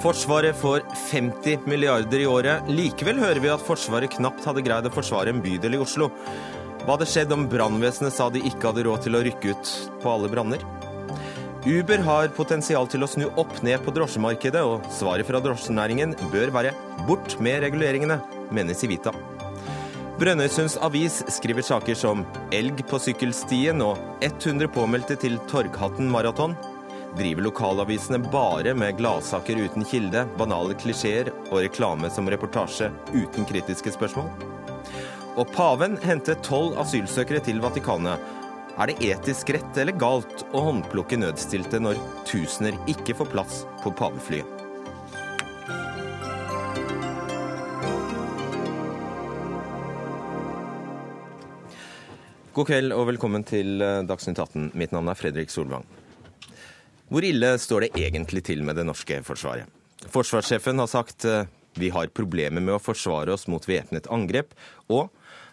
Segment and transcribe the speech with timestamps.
[0.00, 2.68] Forsvaret får 50 milliarder i året.
[2.72, 6.08] Likevel hører vi at Forsvaret knapt hadde greid å forsvare en bydel i Oslo.
[6.86, 10.14] Hva hadde skjedd om brannvesenet sa de ikke hadde råd til å rykke ut på
[10.14, 10.64] alle branner?
[11.66, 16.54] Uber har potensial til å snu opp ned på drosjemarkedet, og svaret fra drosjenæringen bør
[16.56, 16.72] være
[17.04, 18.16] bort med reguleringene,
[18.48, 19.12] mener Civita.
[20.16, 22.24] Brønnøysunds avis skriver saker som
[22.56, 26.56] elg på sykkelstien og 100 påmeldte til Torghatten maraton.
[27.18, 33.90] Driver lokalavisene bare med gladsaker uten kilde, banale klisjeer og reklame som reportasje uten kritiske
[33.96, 34.28] spørsmål?
[35.34, 38.22] Og paven henter tolv asylsøkere til Vatikanet.
[38.78, 41.98] Er det etisk rett eller galt å håndplukke nødstilte når
[42.30, 44.58] tusener ikke får plass på paveflyet?
[52.54, 54.70] God kveld og velkommen til Dagsnytt 18.
[54.78, 55.86] Mitt navn er Fredrik Solvang.
[57.10, 59.66] Hvor ille står det egentlig til med det norske forsvaret?
[60.14, 64.54] Forsvarssjefen har sagt eh, vi har problemer med å forsvare oss mot væpnet angrep,
[64.86, 65.10] og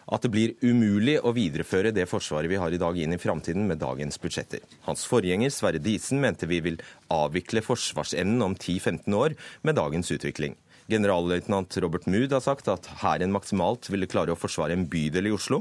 [0.08, 3.66] at det blir umulig å videreføre det forsvaret vi har i dag inn i framtiden
[3.66, 4.62] med dagens budsjetter.
[4.86, 6.78] Hans forgjenger Sverre Disen mente vi vil
[7.12, 9.34] avvikle forsvarsevnen om 10-15 år
[9.66, 10.54] med dagens utvikling.
[10.88, 15.32] Generalløytnant Robert Mood har sagt at hæren maksimalt ville klare å forsvare en bydel i
[15.36, 15.60] Oslo.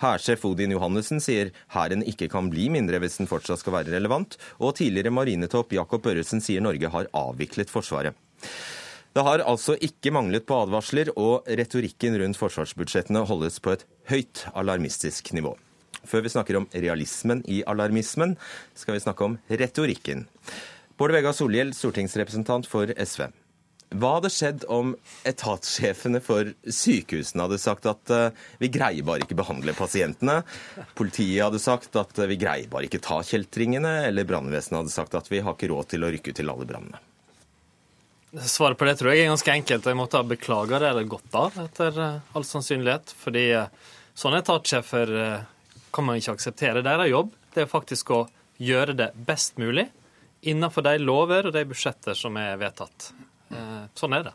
[0.00, 4.38] Hærsjef Odin Johannessen sier hæren ikke kan bli mindre hvis den fortsatt skal være relevant.
[4.64, 8.16] Og tidligere marinetopp Jakob Børresen sier Norge har avviklet Forsvaret.
[9.12, 14.46] Det har altså ikke manglet på advarsler, og retorikken rundt forsvarsbudsjettene holdes på et høyt
[14.56, 15.52] alarmistisk nivå.
[16.08, 18.38] Før vi snakker om realismen i alarmismen,
[18.72, 20.24] skal vi snakke om retorikken.
[20.96, 23.28] Bård Vegar Solhjell, stortingsrepresentant for SV.
[23.92, 24.94] Hva hadde skjedd om
[25.28, 28.28] etatssjefene for sykehusene hadde sagt at uh,
[28.62, 30.40] vi greier bare ikke behandle pasientene?
[30.98, 33.94] Politiet hadde sagt at uh, vi greier bare ikke ta kjeltringene?
[34.08, 36.68] Eller brannvesenet hadde sagt at vi har ikke råd til å rykke ut til alle
[36.68, 37.02] brannene?
[38.48, 39.88] Svaret på det tror jeg er ganske enkelt.
[39.90, 43.12] Jeg måtte ha beklaga det eller gått av, etter uh, all sannsynlighet.
[43.24, 43.48] Fordi
[44.16, 45.16] sånne etatssjefer
[45.92, 46.84] kan man ikke akseptere.
[46.84, 48.22] Deres jobb det er faktisk å
[48.62, 49.88] gjøre det best mulig
[50.42, 53.12] innenfor de lover og de budsjetter som er vedtatt.
[53.52, 54.34] Eh, sånn er det.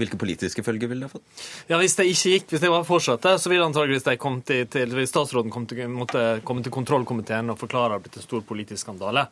[0.00, 1.42] Hvilke politiske følger ville det fått?
[1.68, 4.64] Ja, Hvis det ikke gikk, hvis det var fortsatte, så ville antageligvis de kom til,
[4.72, 8.46] til, statsråden kom til, måtte komme til kontrollkomiteen og forklare at det blitt en stor
[8.48, 9.26] politisk skandale.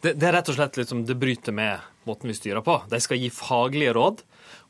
[0.00, 2.80] Det, det, er rett og slett liksom, det bryter med måten vi styrer på.
[2.90, 4.24] De skal gi faglige råd.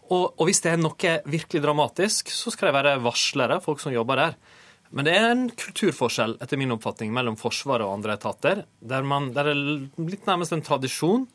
[0.08, 3.92] Og, og hvis det er noe virkelig dramatisk, så skal de være varslere, folk som
[3.92, 4.38] jobber der.
[4.88, 9.32] Men det er en kulturforskjell etter min oppfatning, mellom Forsvaret og andre etater, der, man,
[9.36, 11.26] der det er litt nærmest en tradisjon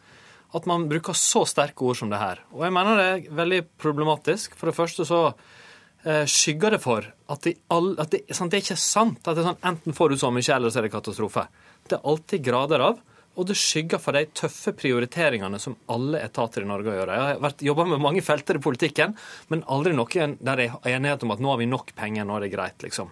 [0.53, 2.43] at man bruker så sterke ord som det her.
[2.53, 4.57] Og jeg mener det er veldig problematisk.
[4.59, 8.59] For det første så eh, skygger det for at, de all, at det, sant, det,
[8.59, 10.87] er ikke sant at det er sånn enten får du så mye, eller så er
[10.87, 11.47] det katastrofe.
[11.89, 13.01] Det er alltid grader av.
[13.33, 17.11] Og det skygger for de tøffe prioriteringene som alle etater i Norge gjør.
[17.17, 19.15] Jeg har jobba med mange felter i politikken,
[19.49, 22.37] men aldri noe der det er enighet om at nå har vi nok penger, nå
[22.37, 23.09] er det greit, liksom.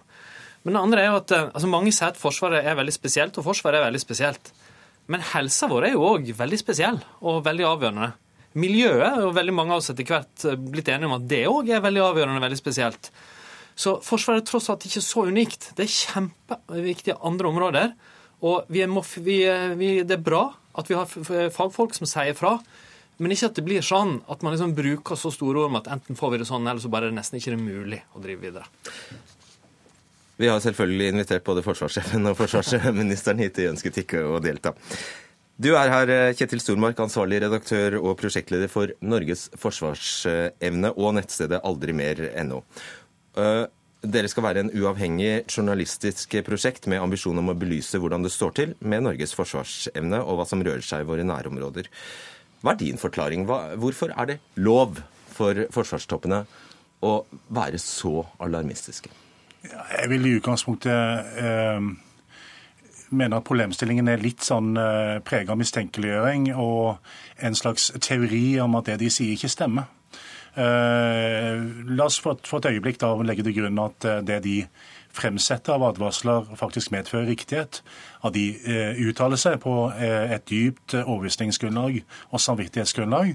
[0.62, 3.38] Men det andre er jo at eh, altså Mange sier at Forsvaret er veldig spesielt,
[3.38, 4.52] og Forsvaret er veldig spesielt.
[5.10, 8.12] Men helsa vår er jo òg veldig spesiell og veldig avgjørende.
[8.62, 11.70] Miljøet og veldig mange av oss etter hvert eh, blitt enige om at det òg
[11.72, 13.10] er veldig avgjørende og veldig spesielt.
[13.74, 15.70] Så Forsvaret er tross alt ikke så unikt.
[15.76, 17.94] Det er kjempeviktige andre områder.
[18.44, 18.92] Og vi er,
[19.24, 19.38] vi,
[19.78, 20.44] vi, det er bra
[20.78, 22.56] at vi har fagfolk som sier fra.
[23.22, 25.90] Men ikke at det blir sånn at man liksom bruker så store ord om at
[25.94, 28.42] enten får vi det sånn, eller så bare er det nesten ikke mulig å drive
[28.42, 28.66] videre.
[30.40, 33.58] Vi har selvfølgelig invitert både forsvarssjefen og forsvarsministeren hit.
[33.58, 34.72] De ønsket ikke å delta.
[35.62, 42.62] Du er her, Kjetil Stormark, ansvarlig redaktør og prosjektleder for Norges forsvarsevne og nettstedet aldrimer.no.
[43.38, 43.64] Eh,
[44.02, 48.56] dere skal være en uavhengig journalistisk prosjekt med ambisjon om å belyse hvordan det står
[48.58, 51.90] til med Norges forsvarsevne og hva som rører seg i våre nærområder.
[52.62, 53.46] Hva er din forklaring?
[53.46, 54.98] Hvorfor er det lov
[55.36, 56.42] for forsvarstoppene
[57.06, 57.12] å
[57.54, 59.21] være så alarmistiske?
[59.62, 61.90] Jeg vil i utgangspunktet eh,
[63.12, 66.96] mene at problemstillingen er litt sånn eh, prega av mistenkeliggjøring og
[67.44, 69.90] en slags teori om at det de sier, ikke stemmer.
[70.52, 71.60] Eh,
[71.96, 74.56] la oss for, for, et øyeblikk da legge til grunn at eh, det de
[75.12, 77.82] fremsetter av advarsler, faktisk medfører riktighet.
[78.22, 81.98] At de eh, uttaler seg på eh, et dypt overbevisningsgrunnlag
[82.30, 83.32] og samvittighetsgrunnlag.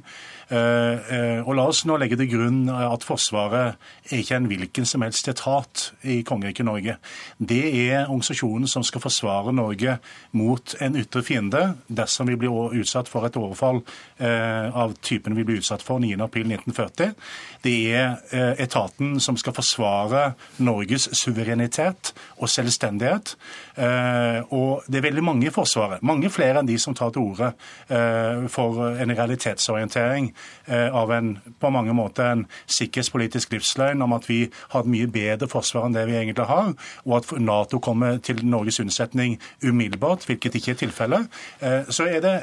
[0.48, 3.76] Eh, eh, og la oss nå legge til grunn at Forsvaret
[4.08, 6.96] er ikke en hvilken som helst etat i kongeriket Norge.
[7.38, 9.98] Det er organisasjonen som skal forsvare Norge
[10.40, 13.82] mot en ytre fiende dersom vi blir utsatt for et overfall
[14.24, 17.12] eh, av typen vi ble utsatt for 9.4.1940.
[17.68, 20.30] Det er etaten som skal forsvare
[20.64, 23.36] Norges suverenitet og selvstendighet.
[23.78, 27.52] Og det er veldig mange i Forsvaret, mange flere enn de som tar til orde
[28.50, 30.32] for en realitetsorientering
[30.68, 34.40] av en på mange måter en sikkerhetspolitisk livsløgn om at vi
[34.74, 36.74] har et mye bedre forsvar enn det vi egentlig har,
[37.06, 41.40] og at Nato kommer til Norges unnsetning umiddelbart, hvilket ikke er tilfellet.
[41.94, 42.38] Så er det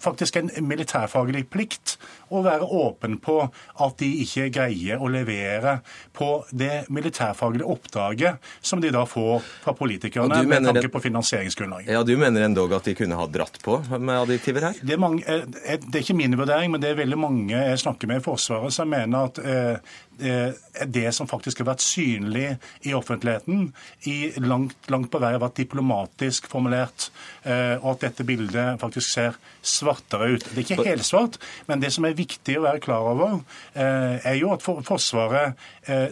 [0.00, 1.98] faktisk en militærfaglig plikt
[2.32, 5.78] å være åpen på at de ikke greier å levere
[6.16, 11.92] på det militærfaglige oppdraget som de da får fra politikerne med tanke på finansieringsgrunnlaget.
[11.92, 14.80] Ja, Du mener endog at de kunne ha dratt på med adjektiver her?
[14.82, 15.44] Det er, mange, eh,
[15.78, 18.74] det er ikke min vurdering, men det er veldig mange jeg snakker med i Forsvaret
[18.74, 19.92] som mener at eh,
[20.22, 20.52] Eh,
[20.86, 22.52] det som faktisk har vært synlig
[22.86, 23.70] i offentligheten,
[24.06, 27.08] i langt, langt på vei har vært diplomatisk formulert,
[27.42, 30.44] eh, og at dette bildet faktisk ser svartere ut.
[30.44, 33.42] Det er ikke helt svart, men det som er viktig å være klar over,
[33.74, 35.58] eh, er jo at Forsvaret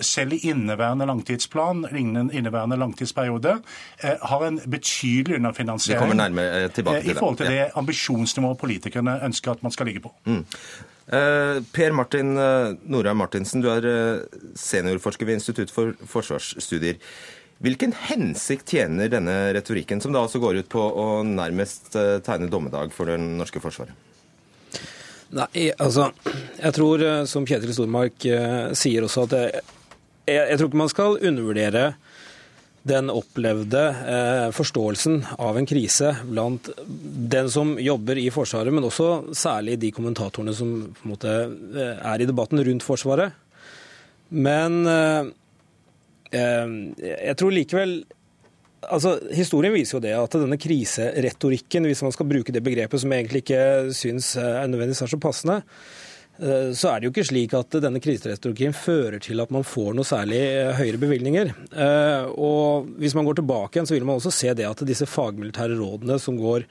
[0.05, 3.53] selv i inneværende langtidsplan, inneværende langtidsperiode,
[4.03, 10.03] har en betydelig underfinansiering i forhold til det ambisjonsnivået politikerne ønsker at man skal ligge
[10.03, 10.13] på.
[10.27, 10.45] Mm.
[11.11, 17.01] Eh, per Martin eh, Norheim Martinsen, du er eh, seniorforsker ved Institutt for forsvarsstudier.
[17.61, 21.91] Hvilken hensikt tjener denne retorikken, som da altså går ut på å nærmest
[22.25, 23.93] tegne dommedag for det norske forsvaret?
[25.31, 26.09] Nei, altså,
[26.59, 28.25] jeg tror, som Kjetil Stormark
[28.75, 29.61] sier også, at jeg,
[30.27, 31.85] jeg tror ikke man skal undervurdere
[32.83, 36.71] den opplevde eh, forståelsen av en krise blant
[37.35, 41.99] den som jobber i Forsvaret, men også særlig de kommentatorene som på en måte eh,
[41.99, 43.37] er i debatten rundt Forsvaret.
[44.33, 45.29] Men eh,
[46.33, 46.73] eh,
[47.05, 47.95] jeg tror likevel
[48.89, 53.13] altså Historien viser jo det at denne kriseretorikken, hvis man skal bruke det begrepet som
[53.13, 55.61] egentlig ikke syns er nødvendigvis er så passende,
[56.41, 59.93] Eh, så er det jo ikke slik at denne kriseretorikken fører til at man får
[59.97, 61.53] noe særlig eh, høyere bevilgninger.
[61.69, 65.09] Eh, og hvis man går tilbake igjen, så vil man også se det at disse
[65.11, 66.67] fagmilitære rådene som går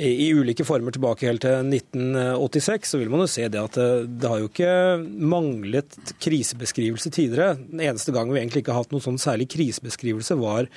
[0.00, 4.24] i ulike former tilbake helt til 1986, så vil man jo se det at det
[4.24, 4.70] har jo ikke
[5.04, 7.58] manglet krisebeskrivelse tidligere.
[7.60, 10.70] Den eneste gang vi egentlig ikke har hatt noen sånn særlig krisebeskrivelse, var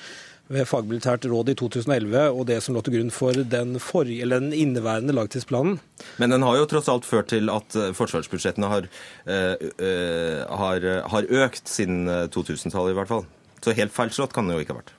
[0.52, 4.52] ved fagmilitært råd i 2011 og det som lå til grunn for den, forrige, den
[4.54, 5.80] inneværende langtidsplanen.
[6.22, 8.86] Men den har jo tross alt ført til at eh, forsvarsbudsjettene har,
[9.26, 13.26] øh, øh, har, har økt siden 2000-tallet i hvert fall.
[13.64, 14.94] Så helt feilslått kan det jo ikke ha vært.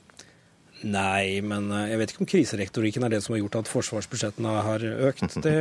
[0.77, 4.83] Nei, men jeg vet ikke om kriserektorikken er det som har gjort at forsvarsbudsjettene har
[5.09, 5.39] økt.
[5.47, 5.55] Det,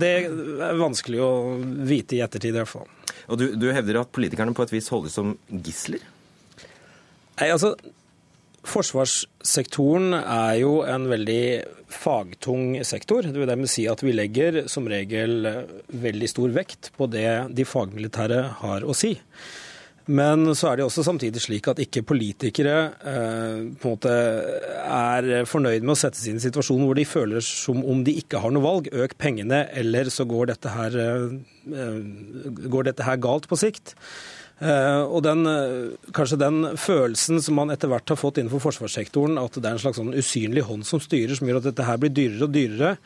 [0.00, 1.30] det er vanskelig å
[1.86, 2.88] vite i ettertid, i hvert fall.
[3.30, 6.02] Og du, du hevder at politikerne på et vis holdes som gisler?
[7.38, 7.76] Nei, altså,
[8.68, 11.44] Forsvarssektoren er jo en veldig
[11.90, 13.24] fagtung sektor.
[13.24, 15.48] Det vil dermed si at vi legger som regel
[15.88, 19.16] veldig stor vekt på det de fagmilitære har å si.
[20.10, 22.76] Men så er det også samtidig slik at ikke politikere
[23.06, 24.14] eh, på en måte
[24.80, 28.16] er fornøyd med å settes inn i en situasjon hvor de føler som om de
[28.18, 28.90] ikke har noe valg.
[28.90, 31.96] Øk pengene, eller så går dette her, eh,
[32.74, 33.94] går dette her galt på sikt.
[34.60, 39.38] Eh, og den, eh, kanskje den følelsen som man etter hvert har fått innenfor forsvarssektoren,
[39.40, 41.96] at det er en slags sånn usynlig hånd som styrer, som gjør at dette her
[41.96, 42.96] blir dyrere og dyrere.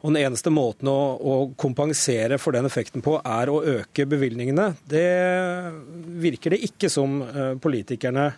[0.00, 4.70] Og den eneste måten å, å, kompensere for den effekten på, er å øke bevilgningene.
[4.88, 5.08] Det
[6.22, 8.30] virker det ikke som eh, politikerne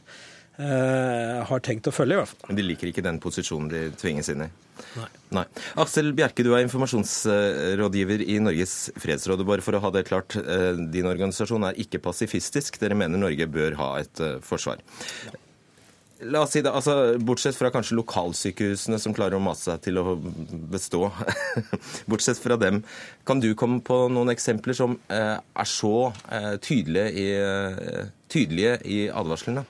[0.59, 2.51] har tenkt å følge, i hvert fall.
[2.51, 4.51] Men de liker ikke den posisjonen de tvinges inn i?
[4.97, 5.09] Nei.
[5.37, 5.45] Nei.
[5.81, 9.45] Aksel Bjerke, du er informasjonsrådgiver i Norges fredsråd.
[9.49, 12.81] Bare for å ha det klart, eh, din organisasjon er ikke pasifistisk.
[12.81, 14.83] Dere mener Norge bør ha et eh, forsvar.
[16.33, 19.99] La oss si det, altså, Bortsett fra kanskje lokalsykehusene som klarer å mase seg til
[19.99, 20.15] å
[20.71, 21.09] bestå.
[22.11, 22.85] Bortsett fra dem,
[23.27, 26.13] kan du komme på noen eksempler som eh, er så
[26.63, 27.29] tydelige i,
[28.31, 29.67] tydelige i advarslene?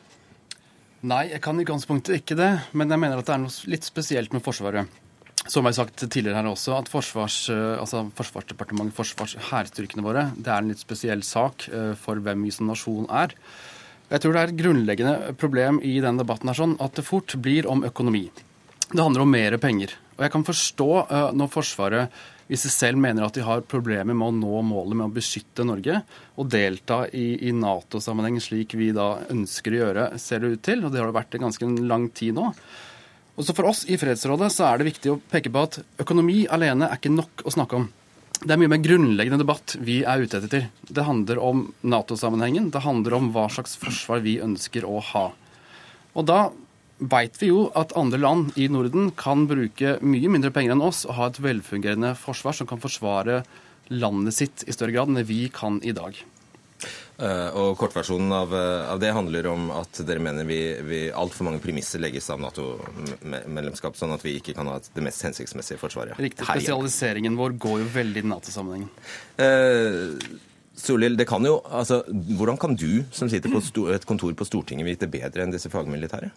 [1.03, 2.51] Nei, jeg kan i utgangspunktet ikke det.
[2.79, 5.01] Men jeg mener at det er noe litt spesielt med Forsvaret.
[5.43, 10.29] Som jeg har sagt tidligere her også, at forsvars, eh, altså Forsvarsdepartementet, forsvars, hærstyrkene våre,
[10.39, 13.35] det er en litt spesiell sak eh, for hvem vi som nasjon er.
[14.13, 17.35] Jeg tror det er et grunnleggende problem i denne debatten her sånn at det fort
[17.43, 18.29] blir om økonomi.
[18.93, 19.97] Det handler om mer penger.
[20.15, 24.13] Og jeg kan forstå uh, når Forsvaret, hvis de selv mener at de har problemer
[24.13, 26.03] med å nå målet med å beskytte Norge
[26.37, 30.85] og delta i, i Nato-sammenheng slik vi da ønsker å gjøre, ser det ut til,
[30.85, 32.51] og det har det vært i ganske lang tid nå.
[33.41, 36.91] Også For oss i Fredsrådet så er det viktig å peke på at økonomi alene
[36.91, 37.89] er ikke nok å snakke om.
[38.43, 40.69] Det er mye mer grunnleggende debatt vi er ute etter.
[40.85, 42.69] Det handler om Nato-sammenhengen.
[42.75, 45.31] Det handler om hva slags forsvar vi ønsker å ha.
[46.13, 46.51] Og da
[47.11, 51.05] veit vi jo at andre land i Norden kan bruke mye mindre penger enn oss
[51.09, 53.43] og ha et velfungerende forsvar som kan forsvare
[53.93, 56.17] landet sitt i større grad enn det vi kan i dag.
[57.23, 61.61] Uh, og Kortversjonen av, av, det handler om at dere mener vi, vi altfor mange
[61.63, 66.19] premisser legges av Nato-medlemskap, sånn at vi ikke kan ha det mest hensiktsmessige forsvaret.
[66.19, 66.49] Riktig.
[66.49, 68.91] Spesialiseringen vår går jo veldig i Nato-sammenhengen.
[69.45, 70.41] Eh,
[70.83, 73.61] Solhjell, det kan jo, altså, hvordan kan du som sitter på
[73.93, 76.33] et kontor på Stortinget vite bedre enn disse fagmilitære?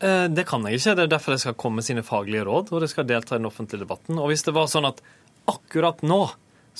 [0.00, 0.94] Eh, det kan jeg ikke.
[0.96, 3.42] Det er derfor jeg skal komme med sine faglige råd, og det skal delta i
[3.42, 4.20] den offentlige debatten.
[4.20, 5.02] Og hvis det var sånn at
[5.50, 6.24] akkurat nå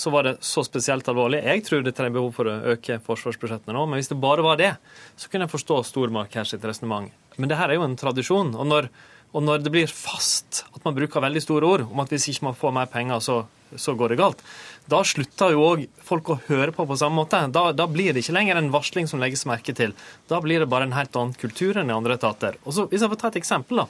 [0.00, 3.74] så var det så spesielt alvorlig Jeg tror det er behov for å øke forsvarsbudsjettene
[3.74, 4.70] nå, men hvis det bare var det,
[5.18, 7.10] så kunne jeg forstå Stormark sitt resonnement.
[7.36, 8.54] Men det her er jo en tradisjon.
[8.54, 8.88] og når
[9.30, 12.48] og når det blir fast at man bruker veldig store ord om at hvis ikke
[12.48, 13.36] man får mer penger, så,
[13.78, 14.40] så går det galt,
[14.90, 17.40] da slutter jo òg folk å høre på på samme måte.
[17.54, 19.94] Da, da, blir det ikke lenger en varsling som legges merke til.
[20.30, 22.58] Da blir det bare en helt annen kultur enn i andre etater.
[22.64, 23.88] Og så, Hvis jeg får ta et eksempel, da.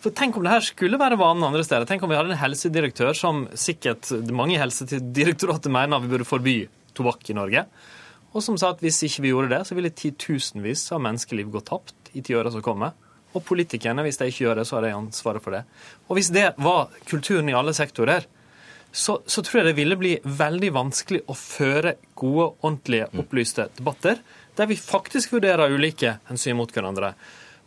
[0.00, 1.84] For Tenk om det her skulle være vanen andre steder.
[1.88, 6.56] Tenk om vi hadde en helsedirektør som sikkert mange i Helsedirektoratet mener vi burde forby
[6.96, 7.66] tobakk i Norge,
[8.30, 11.62] og som sa at hvis ikke vi gjorde det, så ville titusenvis av menneskeliv gå
[11.66, 12.94] tapt i tiåra som kommer.
[13.34, 15.64] Og politikerne, hvis de ikke gjør det, så har de ansvaret for det.
[16.08, 18.26] Og hvis det var kulturen i alle sektorer,
[18.92, 24.18] så, så, tror jeg det ville bli veldig vanskelig å føre gode, ordentlige, opplyste debatter
[24.58, 27.12] der vi faktisk vurderer ulike hensyn mot hverandre.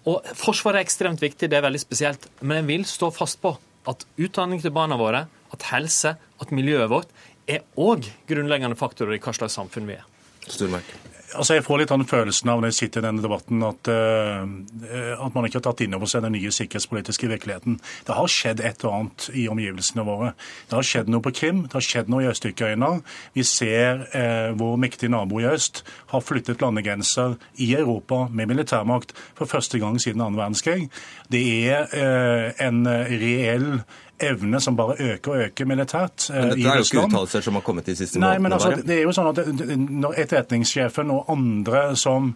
[0.09, 3.55] Og Forsvaret er ekstremt viktig, det er veldig spesielt, men jeg vil stå fast på
[3.89, 7.15] at utdanning til barna våre, at helse, at miljøet vårt
[7.47, 10.05] er òg grunnleggende faktorer i hva slags samfunn vi er.
[10.47, 11.12] Stormark.
[11.33, 15.17] Altså jeg får litt den følelsen av når jeg sitter i denne debatten at, uh,
[15.25, 17.79] at man ikke har tatt inn over seg den nye sikkerhetspolitiske virkeligheten.
[18.07, 20.33] Det har skjedd et og annet i omgivelsene våre.
[20.69, 22.91] Det har skjedd noe på Krim, det har skjedd noe i Øst-Ukraina.
[23.37, 29.15] Vi ser uh, vår mektige nabo i øst har flyttet landegrenser i Europa med militærmakt
[29.37, 30.89] for første gang siden annen verdenskrig.
[31.33, 33.83] Det er uh, en reell
[34.23, 36.51] evne som bare øker og øker militært i Russland.
[36.53, 38.35] Dette er jo ikke uttalelser som har kommet de siste Nei.
[38.43, 39.41] Men altså, det er jo sånn at
[39.77, 42.33] Når etterretningssjefen og andre som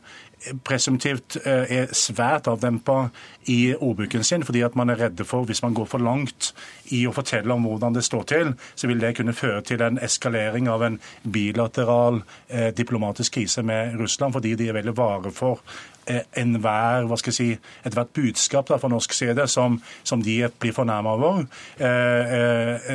[0.64, 3.10] presumptivt eh, er svært avdempa
[3.52, 6.54] i ordbruken sin, fordi at man er redde for hvis man går for langt
[6.94, 10.00] i å fortelle om hvordan det står til, så vil det kunne føre til en
[10.04, 15.64] eskalering av en bilateral eh, diplomatisk krise med Russland, fordi de er veldig vare for
[16.08, 17.48] Eh, enhver, hva skal jeg si,
[17.84, 19.76] ethvert budskap da, fra norsk side som,
[20.08, 21.42] som de blir fornærma over.
[21.84, 22.94] Eh, eh,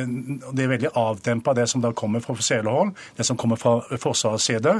[0.49, 3.75] det er veldig avdempa det som da kommer fra offisielle hold, det som kommer fra
[4.01, 4.73] Forsvarets side.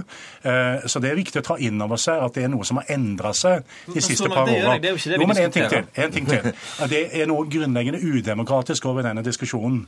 [0.89, 2.89] Så det er viktig å ta inn over seg at det er noe som har
[2.95, 4.77] endra seg de siste par åra.
[4.79, 5.87] Jo, men en ting til.
[6.05, 6.51] En ting til.
[6.91, 9.85] Det er noe grunnleggende udemokratisk over denne diskusjonen.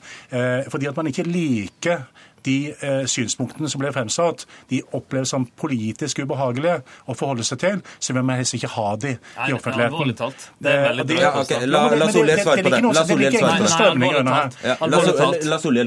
[0.72, 2.08] Fordi at man ikke liker
[2.46, 6.78] de eh, synspunktene som ble fremsatt, de oppleves som politisk ubehagelige
[7.10, 10.14] å forholde seg til, så vil man helst ikke ha de i offentligheten.
[10.62, 11.70] Det er veldig det, okay.
[11.70, 12.82] La, la Solhjell svare på det.
[12.86, 13.34] La Solhjell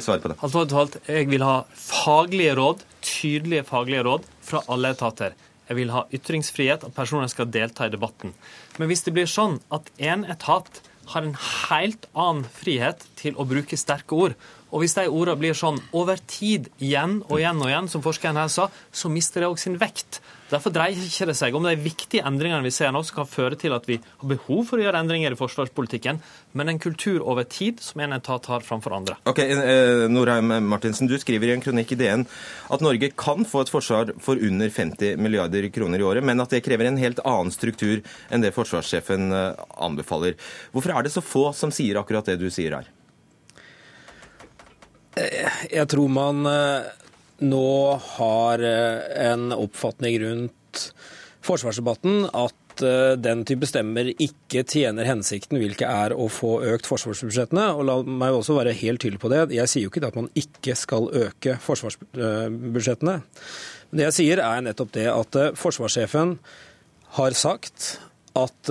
[0.05, 0.39] svare på det.
[0.49, 1.59] Alvorlig talt, jeg vil ha
[1.89, 5.37] faglige råd, tydelige faglige råd fra alle etater.
[5.69, 8.33] Jeg vil ha ytringsfrihet, at personer skal delta i debatten.
[8.79, 10.81] Men hvis det blir sånn at en etat
[11.13, 11.37] har en
[11.69, 14.37] helt annen frihet til å bruke sterke ord,
[14.69, 18.41] og hvis de ordene blir sånn over tid, igjen og igjen og igjen, som forskeren
[18.41, 20.21] her sa, så mister det òg sin vekt.
[20.49, 23.59] Derfor dreier ikke det seg om de viktige endringene vi ser nå, som kan føre
[23.61, 26.21] til at vi har behov for å gjøre endringer i forsvarspolitikken,
[26.57, 29.19] men en kultur over tid som en etat har framfor andre.
[29.29, 32.27] Ok, eh, Norheim Martinsen, Du skriver i en kronikk i DN
[32.71, 36.51] at Norge kan få et forsvar for under 50 milliarder kroner i året, men at
[36.51, 38.01] det krever en helt annen struktur
[38.31, 40.37] enn det forsvarssjefen eh, anbefaler.
[40.73, 42.89] Hvorfor er det så få som sier akkurat det du sier her?
[45.19, 47.08] Jeg tror man eh,
[47.45, 50.83] nå har eh, en oppfatning rundt
[51.47, 57.69] forsvarsdebatten at eh, den type stemmer ikke tjener hensikten, hvilket er å få økt forsvarsbudsjettene.
[57.77, 59.45] Og la meg også være helt tydelig på det.
[59.57, 63.21] Jeg sier jo ikke at man ikke skal øke forsvarsbudsjettene.
[63.89, 66.37] Det jeg sier er nettopp det at forsvarssjefen
[67.17, 67.95] har sagt
[68.37, 68.69] at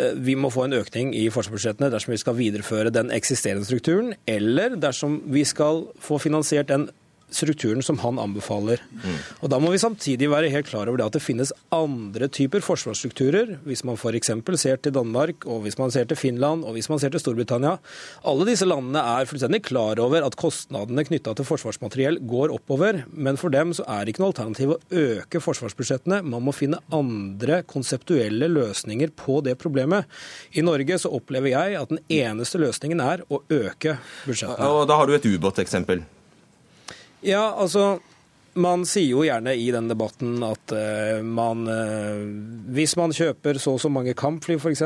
[0.00, 4.14] Eh, vi må få en økning i forsvarsbudsjettene dersom vi skal videreføre den eksisterende strukturen,
[4.28, 6.88] eller dersom vi skal få finansiert den
[7.34, 8.82] strukturen som han anbefaler.
[8.90, 9.18] Mm.
[9.40, 12.62] Og Da må vi samtidig være helt klar over det at det finnes andre typer
[12.64, 13.58] forsvarsstrukturer.
[13.66, 14.32] Hvis man f.eks.
[14.60, 17.78] ser til Danmark, og hvis man ser til Finland og hvis man ser til Storbritannia.
[18.26, 23.04] Alle disse landene er fullstendig klar over at kostnadene knytta til forsvarsmateriell går oppover.
[23.12, 26.22] Men for dem så er det ikke noe alternativ å øke forsvarsbudsjettene.
[26.22, 30.08] Man må finne andre konseptuelle løsninger på det problemet.
[30.54, 34.70] I Norge så opplever jeg at den eneste løsningen er å øke budsjettene.
[34.70, 36.04] Og Da har du et ubåteksempel.
[37.26, 37.98] Ja, altså
[38.58, 42.22] man sier jo gjerne i den debatten at uh, man uh,
[42.74, 44.82] Hvis man kjøper så og så mange kampfly, f.eks.,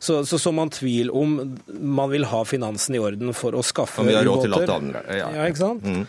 [0.00, 1.36] så, så så man tvil om
[1.68, 4.56] man vil ha finansen i orden for å skaffe ubåter.
[4.56, 5.04] Ja, andre.
[5.10, 5.30] Ja.
[5.36, 5.84] ja, ikke sant?
[5.84, 6.06] Mm.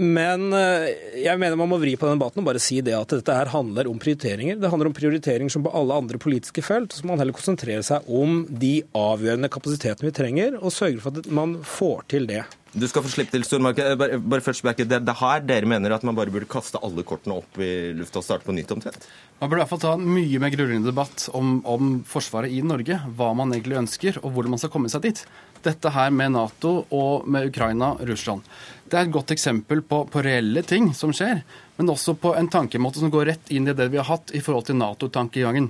[0.00, 0.86] Men eh,
[1.26, 3.50] jeg mener man må vri på den debatten og bare si det at dette her
[3.52, 4.56] handler om prioriteringer.
[4.56, 6.96] Det handler om prioriteringer som på alle andre politiske felt.
[6.96, 11.20] Så må man heller konsentrere seg om de avgjørende kapasitetene vi trenger, og sørge for
[11.20, 12.46] at man får til det.
[12.70, 13.80] Du skal få slippe til, Stormark.
[13.98, 17.02] Bare, bare først, Berke, det, det her dere mener at man bare burde kaste alle
[17.04, 19.08] kortene opp i lufta og starte på nytt omtrent?
[19.40, 22.62] Man burde i hvert fall ta en mye mer grunnleggende debatt om, om Forsvaret i
[22.62, 23.00] Norge.
[23.18, 25.24] Hva man egentlig ønsker, og hvordan man skal komme seg dit.
[25.66, 28.46] Dette her med Nato og med Ukraina Russland.
[28.90, 31.44] Det er et godt eksempel på, på, reelle ting som skjer,
[31.78, 34.42] men også på en tankemåte som går rett inn i det vi har hatt i
[34.42, 35.68] forhold til Nato-tankegangen.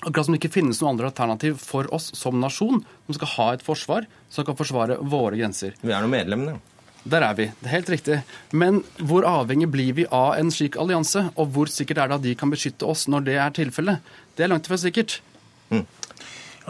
[0.00, 3.48] Akkurat som det ikke finnes noen andre alternativ for oss som nasjon, som skal ha
[3.56, 5.74] et forsvar som kan forsvare våre grenser.
[5.82, 6.60] Vi er nå medlemmene.
[7.10, 7.48] Der er vi.
[7.58, 8.20] Det er helt riktig.
[8.52, 11.26] Men hvor avhengig blir vi av en slik allianse?
[11.40, 14.04] Og hvor sikkert er det at de kan beskytte oss når det er tilfellet?
[14.36, 15.18] Det er langt ifra sikkert.
[15.72, 15.86] Mm.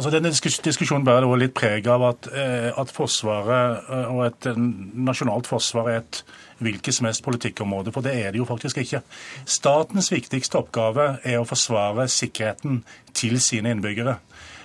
[0.01, 4.47] Altså, denne diskusjonen bærer også litt preg av at, eh, at Forsvaret eh, og et
[4.57, 6.21] nasjonalt forsvar er et
[6.65, 9.03] hvilket som helst politikkområde, for det er det jo faktisk ikke.
[9.45, 12.81] Statens viktigste oppgave er å forsvare sikkerheten
[13.13, 14.17] til sine innbyggere.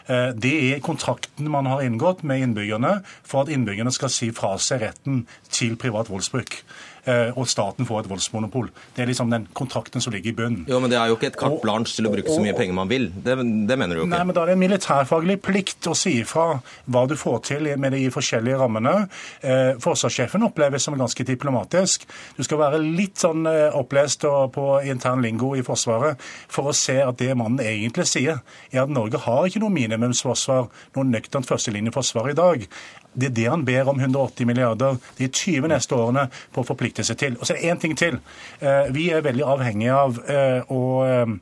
[0.08, 4.56] Eh, det er kontrakten man har inngått med innbyggerne for at innbyggerne skal si fra
[4.56, 6.62] seg retten til privat voldsbruk.
[7.06, 8.72] Eh, og staten får et voldsmonopol.
[8.96, 10.64] Det er liksom den kontrakten som ligger i bunnen.
[10.70, 12.78] Jo, Men det er jo ikke et carte blanche til å bruke så mye penger
[12.78, 13.12] man vil.
[13.14, 13.36] Det,
[13.70, 14.14] det, mener du jo ikke.
[14.16, 16.48] Nei, men Da er det en militærfaglig plikt å si ifra
[16.90, 18.96] hva du får til med de forskjellige rammene.
[19.46, 22.08] Eh, forsvarssjefen oppleves som ganske diplomatisk.
[22.38, 26.22] Du skal være litt sånn eh, opplest på intern lingo i Forsvaret
[26.52, 30.70] for å se at det mannen egentlig sier, er at Norge har ikke noe minimumsforsvar,
[30.98, 32.70] noe nøkternt førstelinjeforsvar i dag.
[33.16, 37.06] Det er det han ber om 180 milliarder de 20 neste årene på å forplikte
[37.08, 37.38] seg til.
[37.40, 38.20] Og så er det én ting til.
[38.60, 41.34] Eh, vi er veldig avhengige av eh, å eh,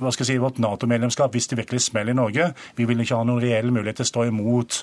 [0.00, 2.50] hva skal jeg si, vårt Nato-medlemskap hvis det virkelig smeller i Norge.
[2.78, 4.76] Vi vil ikke ha noen reell mulighet til å stå imot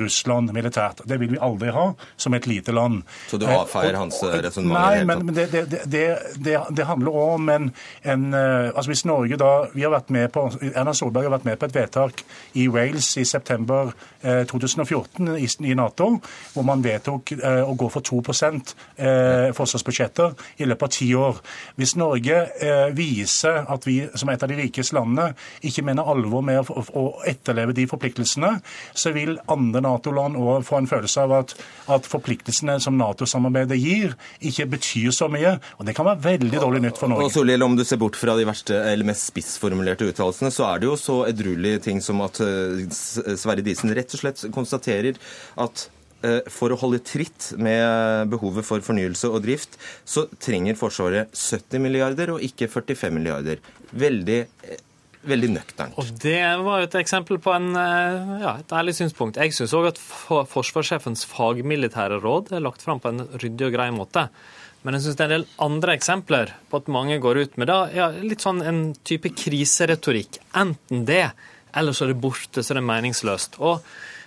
[0.00, 1.02] Russland militært.
[1.04, 3.02] Det vil vi aldri ha som et lite land.
[3.28, 4.78] Så du avfeier hans resonnement?
[4.78, 7.68] Nei, men, men det, det, det, det, handler om en,
[8.06, 11.60] en altså Hvis Norge da vi har vært med på, Erna Solberg har vært med
[11.60, 12.22] på et vedtak
[12.56, 16.08] i Wales i september eh, 2014 i, Nato,
[16.54, 21.40] hvor man vedtok eh, å gå for 2 eh, forsvarsbudsjetter i løpet av ti år.
[21.78, 25.32] Hvis Norge eh, viser at vi som et av de rikeste landene
[25.66, 28.56] ikke mener alvor med å etterleve de forpliktelsene,
[28.96, 31.56] så vil andre Nato-land òg få en følelse av at,
[31.92, 35.56] at forpliktelsene som Nato-samarbeidet gir, ikke betyr så mye.
[35.78, 37.30] Og det kan være veldig dårlig nytt for Norge.
[37.30, 40.82] Og Solhjell, Om du ser bort fra de verste, eller mest spissformulerte uttalelsene, så er
[40.82, 45.16] det jo så edruelige ting som at Sverre Disen rett og slett konstaterer
[45.60, 45.65] at
[46.26, 49.76] Eh, for å holde tritt med behovet for fornyelse og drift,
[50.08, 53.60] så trenger Forsvaret 70 milliarder og ikke 45 milliarder.
[53.92, 54.80] Veldig, eh,
[55.26, 55.98] veldig nøkternt.
[55.98, 59.36] Og Det var jo et eksempel på en, eh, ja, et ærlig synspunkt.
[59.36, 63.90] Jeg syns òg at forsvarssjefens fagmilitære råd er lagt fram på en ryddig og grei
[63.90, 64.30] måte.
[64.82, 67.66] Men jeg syns det er en del andre eksempler på at mange går ut med
[67.66, 70.38] da, ja, litt sånn en type kriseretorikk.
[70.54, 71.32] Enten det,
[71.74, 73.58] eller så er det borte, så er det meningsløst.
[73.58, 73.82] Og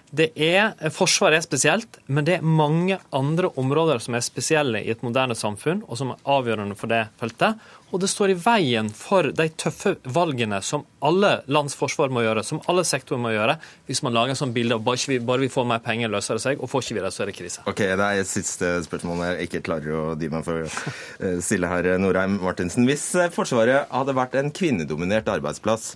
[0.10, 4.90] det er, Forsvaret er spesielt, men det er mange andre områder som er spesielle i
[4.90, 7.60] et moderne samfunn, og som er avgjørende for det feltet.
[7.90, 12.44] Og det står i veien for de tøffe valgene som alle lands forsvar må gjøre,
[12.46, 13.58] som alle sektorer må gjøre,
[13.90, 16.38] hvis man lager en sånn bilde av bare, vi, bare vi får mer penger, løser
[16.38, 17.66] det seg, og får ikke vi det, så er det krise.
[17.70, 21.40] Ok, Det er et siste spørsmål jeg ikke klarer å dy meg for å eh,
[21.46, 22.90] stille her, Norheim Martinsen.
[22.90, 25.94] Hvis eh, Forsvaret hadde vært en kvinnedominert arbeidsplass,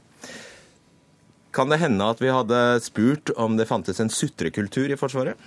[1.53, 5.37] kan det hende at vi hadde spurt om det fantes en sutrekultur i Forsvaret?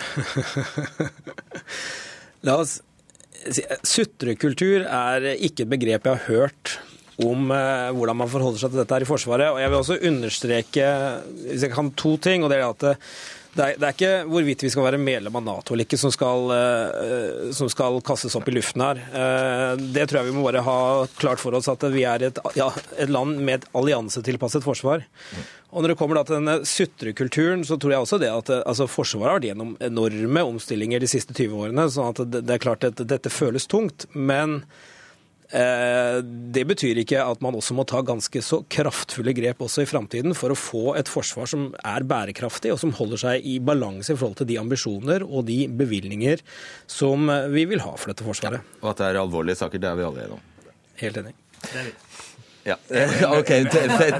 [2.46, 2.78] La oss
[3.40, 6.78] si Sutrekultur er ikke et begrep jeg har hørt
[7.20, 9.48] om eh, hvordan man forholder seg til dette her i Forsvaret.
[9.52, 10.86] Og jeg vil også understreke
[11.44, 12.44] hvis jeg kan to ting.
[12.44, 12.82] og det er at
[13.54, 16.12] det er, det er, ikke hvorvidt vi skal være medlem av Nato eller ikke som
[16.14, 19.00] skal, uh, som skal, kastes opp i luften her.
[19.14, 20.76] Uh, det tror jeg vi må bare ha
[21.20, 22.68] klart for oss at vi er et, ja,
[23.00, 25.02] et land med et alliansetilpasset forsvar.
[25.70, 29.28] Og Når det kommer til denne sutrekulturen, så tror jeg også det at altså, Forsvaret
[29.28, 31.90] har vært gjennom enorme omstillinger de siste 20 årene.
[31.90, 34.08] sånn at det, det er klart at dette føles tungt.
[34.14, 34.99] men Eh,
[35.50, 40.36] det betyr ikke at man også må ta ganske så kraftfulle grep også i framtiden
[40.38, 44.18] for å få et forsvar som er bærekraftig, og som holder seg i balanse i
[44.20, 46.44] forhold til de ambisjoner og de bevilgninger
[46.86, 48.62] som vi vil ha for dette forsvaret.
[48.62, 50.46] Ja, og at det er alvorlige saker, det er vi alle enige om.
[51.00, 51.34] Helt enig.
[52.64, 52.76] Ja,
[53.38, 53.50] OK.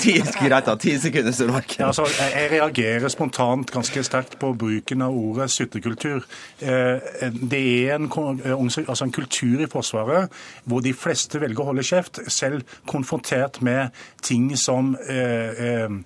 [0.00, 0.76] Ti, greit, da.
[0.80, 1.74] Ti sekunder, Stormark.
[1.78, 6.24] Ja, altså, jeg reagerer spontant ganske sterkt på bruken av ordet suttekultur.
[6.58, 10.32] Eh, det er en, altså en, kultur i Forsvaret
[10.64, 13.90] hvor de fleste velger å holde kjeft, selv konfrontert med
[14.24, 15.98] ting som eh, eh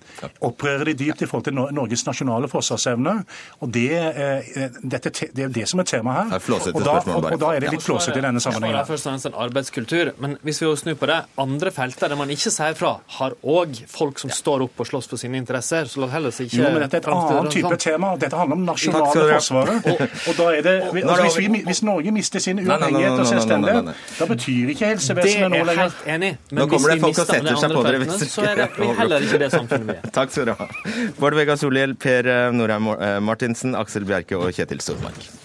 [0.45, 3.13] opprører de dypt i forhold til Norges nasjonale forsvarsevne.
[3.63, 6.51] Og det, eh, dette, det er det som er temaet her.
[6.73, 8.75] Og da, og, og da, er det litt flåsete i denne sammenhengen.
[8.75, 12.11] Det er først og fremst en arbeidskultur, men hvis vi snur på det, andre felter
[12.11, 15.37] der man ikke sier fra, har òg folk som står opp og slåss for sine
[15.39, 15.85] interesser.
[15.91, 16.57] så la heller ikke...
[16.57, 17.81] Jo, men Dette er et annet type sånn.
[17.85, 18.11] tema.
[18.21, 19.89] Dette handler om nasjonale forsvaret.
[19.91, 24.03] Og, og da er det, altså, hvis, vi, hvis, Norge mister sin uavhengighet og selvstendighet,
[24.19, 25.71] da betyr ikke helsevesenet noe lenger.
[25.71, 26.33] Det er helt enig.
[26.51, 28.19] Men Nå kommer det folk og setter seg på dere.
[28.25, 30.11] Så er det heller ikke det samfunnet vi er.
[30.19, 30.69] Takk skal du ha.
[31.19, 35.44] Bård Vegar Solhjell, Per eh, Norheim eh, Martinsen, Aksel Bjerke og Kjetil Stormark.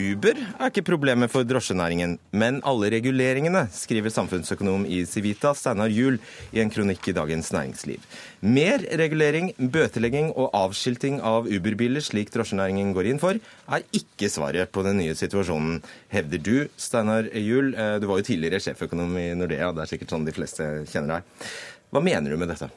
[0.00, 6.16] Uber er ikke problemet for drosjenæringen, men alle reguleringene, skriver samfunnsøkonom i Civita Steinar Juel
[6.56, 8.02] i en kronikk i Dagens Næringsliv.
[8.40, 14.72] Mer regulering, bøtelegging og avskilting av Uber-biler, slik drosjenæringen går inn for, er ikke svaret
[14.72, 15.82] på den nye situasjonen,
[16.14, 17.74] hevder du, Steinar Juel.
[17.74, 21.18] Eh, du var jo tidligere sjeføkonom i Nordea, det er sikkert sånn de fleste kjenner
[21.20, 21.50] deg.
[21.90, 22.70] Hva mener du med dette?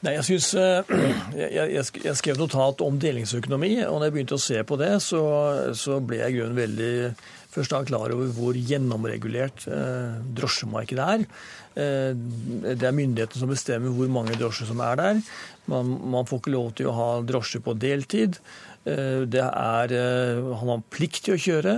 [0.00, 0.52] Nei, jeg, synes,
[1.36, 4.94] jeg, jeg, jeg, skrev notat om delingsøkonomi, og når jeg begynte å se på det,
[5.04, 5.20] så,
[5.76, 6.94] så ble jeg i veldig
[7.50, 11.24] først da klar over hvor gjennomregulert eh, drosjemarkedet er.
[11.74, 15.22] Eh, det er myndighetene som bestemmer hvor mange drosjer som er der.
[15.70, 18.38] Man, man får ikke lov til å ha drosje på deltid.
[18.84, 21.76] Eh, det er, eh, har man plikt til å kjøre.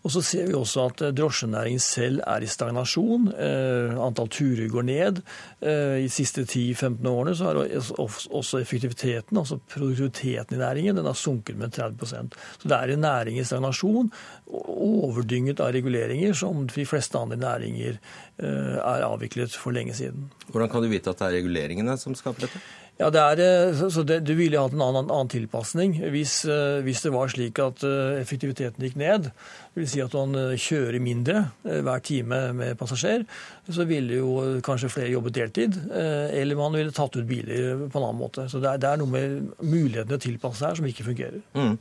[0.00, 3.28] Og så ser vi også at eh, drosjenæringen selv er i stagnasjon.
[3.34, 5.20] Eh, antall turer går ned.
[5.60, 11.08] Eh, I de siste 10-15 årene så har også effektiviteten, altså produktiviteten i næringen, den
[11.08, 14.10] har sunket med 30% Så det er en næring i stagnasjon,
[14.50, 17.98] overdynget av reguleringer som de fleste andre næringer
[18.40, 20.30] er avviklet for lenge siden.
[20.48, 22.62] Hvordan kan du vite at det er reguleringene som skaper dette?
[23.00, 26.82] Ja, det er, eh, så det, Du ville hatt en annen, annen tilpasning hvis, eh,
[26.84, 29.30] hvis, det var slik at eh, effektiviteten gikk ned.
[29.72, 33.22] Det vil si at man kjører mindre hver time med passasjer.
[33.70, 34.32] Så ville jo
[34.66, 35.76] kanskje flere jobbet deltid.
[35.94, 38.48] Eller man ville tatt ut biler på en annen måte.
[38.50, 41.38] Så det er, det er noe med mulighetene å tilpasse her som ikke fungerer.
[41.54, 41.78] Mm.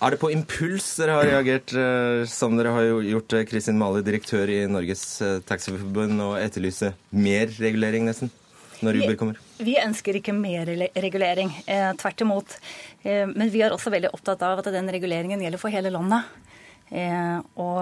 [0.00, 1.76] Er det på impuls dere har reagert,
[2.32, 5.04] som dere har gjort, Kristin Mali, direktør i Norges
[5.44, 8.32] Taxiforbund, og etterlyse mer regulering, nesten?
[8.84, 9.38] Når Uber kommer?
[9.58, 11.52] Vi, vi ønsker ikke mer regulering.
[11.66, 12.56] Eh, tvert imot.
[13.02, 16.28] Eh, men vi er også veldig opptatt av at den reguleringen gjelder for hele landet.
[16.86, 17.80] Eh, og,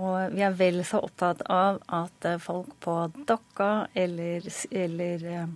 [0.00, 2.94] og, vi er vel så opptatt av at folk på
[3.28, 5.50] Dokka eller, eller eh,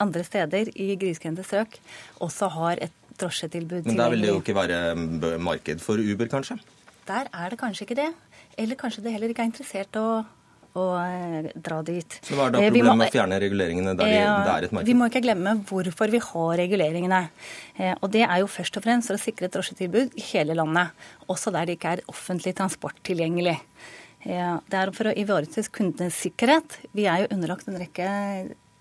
[0.00, 1.76] andre steder i grisgrendte strøk
[2.24, 3.88] også har et drosjetilbud.
[3.88, 6.58] Men der vil det jo ikke være marked for Uber, kanskje?
[7.08, 8.10] Der er det kanskje ikke det.
[8.58, 10.24] Eller kanskje det heller ikke er interessert å
[10.76, 12.18] å eh, dra dit.
[12.24, 14.88] Så Hva er da eh, problemet med å fjerne reguleringene der det er et marked?
[14.88, 17.20] Vi må ikke glemme hvorfor vi har reguleringene.
[17.76, 20.56] Eh, og Det er jo først og fremst for å sikre et drosjetilbud i hele
[20.58, 23.58] landet, også der det ikke er offentlig transport tilgjengelig.
[24.26, 26.80] Det er for å ivareta kundenes sikkerhet.
[26.96, 28.08] Vi er jo underlagt en rekke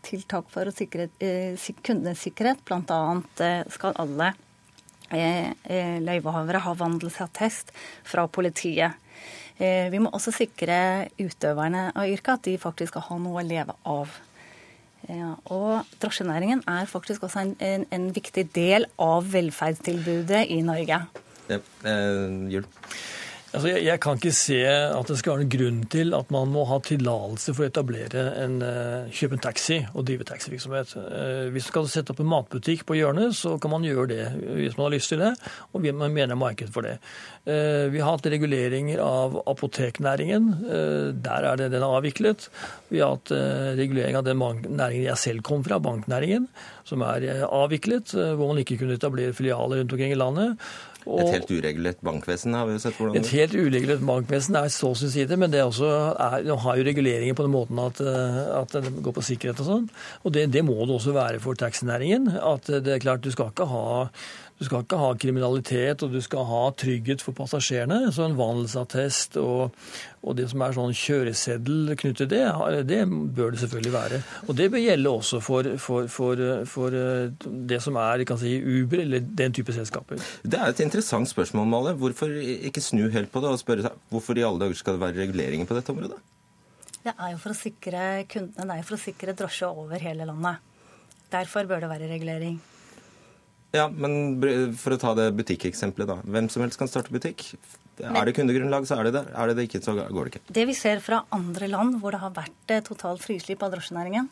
[0.06, 1.06] tiltak for å sikre
[1.86, 2.64] kundenes sikkerhet.
[2.66, 3.60] Bl.a.
[3.70, 4.32] skal alle
[6.02, 7.70] løyvehavere ha vandelsattest
[8.10, 8.98] fra politiet.
[9.56, 10.78] Eh, vi må også sikre
[11.16, 14.18] utøverne av yrket at de faktisk skal ha noe å leve av.
[15.06, 20.98] Ja, og drosjenæringen er faktisk også en, en, en, viktig del av velferdstilbudet i Norge.
[21.52, 22.66] Ja, eh, Jul.
[23.56, 26.50] Altså, jeg, jeg, kan ikke se at det skal være noen grunn til at man
[26.52, 30.92] må ha tillatelse for å etablere en, uh, kjøpe en taxi og drive taxivirksomhet.
[31.00, 34.26] Uh, hvis man skal sette opp en matbutikk på hjørnet, så kan man gjøre det
[34.60, 35.32] hvis man har lyst til det,
[35.72, 36.98] og vi mener marked for det.
[37.48, 40.50] Uh, vi har hatt reguleringer av apoteknæringen.
[41.24, 42.50] Der er det den er avviklet.
[42.92, 43.32] Vi har hatt
[43.80, 46.50] regulering av den næringen jeg selv kom fra, banknæringen,
[46.88, 50.60] som er avviklet, hvor man ikke kunne etablere filialer rundt omkring i landet.
[51.06, 54.72] Et helt uregulert bankvesen har vi jo sett hvordan det Et helt uregulert bankvesen er
[54.74, 58.74] så sin side, men det er, har jo reguleringer på den måten at, eh, at
[58.74, 59.86] det går på sikkerhet og sånn.
[60.24, 62.32] Og det, det, må det også være for taxinæringen.
[62.42, 63.86] At det er klart du skal ikke ha
[64.56, 68.06] du skal ikke ha kriminalitet, og du skal ha trygghet for passasjerene.
[68.16, 69.76] Så en vandelsattest og,
[70.22, 73.02] og, det som er sånn kjøreseddel knyttet til det, det
[73.36, 74.22] bør det selvfølgelig være.
[74.48, 78.56] Og det bør gjelde også for, for, for, for eh, det som er kan si,
[78.56, 80.24] Uber eller den type selskaper.
[80.48, 81.96] Det er et interessant spørsmål, Male.
[82.00, 85.04] Hvorfor ikke snu helt på det og spørre seg hvorfor i alle dager skal det
[85.04, 86.22] være reguleringer på dette området?
[87.06, 90.02] Det er jo for å sikre kundene, det er jo for å sikre drosje over
[90.02, 90.64] hele landet.
[91.34, 92.56] Derfor bør det være regulering.
[93.76, 94.40] Ja, men
[94.80, 96.22] for å ta det butikkeksempelet, da.
[96.24, 97.44] Hvem som helst kan starte butikk.
[98.00, 99.24] Er det kundegrunnlag, så er det det.
[99.36, 100.56] Er det det ikke, så går det ikke.
[100.56, 104.28] Det vi ser fra andre land hvor det har vært eh, totalt frislipp av drosjenæringen,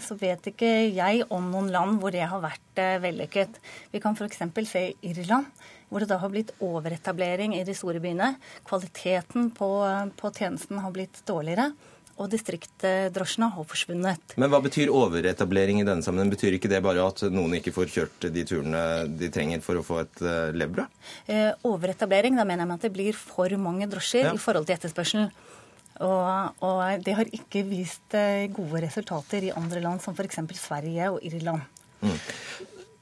[0.00, 3.58] så vet ikke jeg om noen land hvor det har vært eh, vellykket.
[3.92, 4.40] Vi kan f.eks.
[4.68, 5.48] se Irland,
[5.92, 8.34] hvor det da har blitt overetablering i de store byene.
[8.68, 9.72] Kvaliteten på,
[10.16, 11.72] på tjenesten har blitt dårligere
[12.20, 14.34] og distriktdrosjene har forsvunnet.
[14.40, 16.32] Men hva betyr overetablering i denne sammenheng?
[16.34, 18.82] Betyr ikke det bare at noen ikke får kjørt de turene
[19.18, 21.00] de trenger for å få et uh, levebrød?
[21.32, 24.36] Eh, overetablering, da mener jeg at det blir for mange drosjer ja.
[24.36, 25.32] i forhold til etterspørselen.
[26.02, 30.40] Og, og, det har ikke vist eh, gode resultater i andre land, som f.eks.
[30.58, 31.62] Sverige og Irland.
[32.02, 32.18] Mm.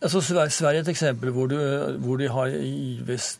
[0.00, 1.58] Altså, Sverige er et eksempel hvor, du,
[2.00, 2.54] hvor de har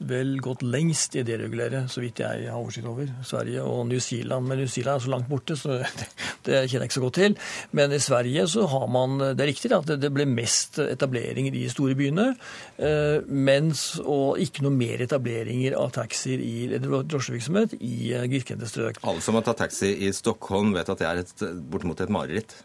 [0.05, 3.09] vel gått lengst i deregulere, så vidt jeg har oversikt over.
[3.25, 4.44] Sverige og New Zealand.
[4.44, 6.09] Men New Zealand er så langt borte, så det,
[6.44, 7.38] det kjenner jeg ikke så godt til.
[7.73, 11.64] Men i Sverige så har man Det er riktig at det ble mest etableringer i
[11.64, 12.29] de store byene,
[12.77, 19.01] eh, mens, og ikke noe mer etableringer av taxier i drosjevirksomhet i eh, grisgrendte strøk.
[19.01, 22.59] Alle som har tatt taxi i Stockholm, vet at det er et, bortimot et mareritt.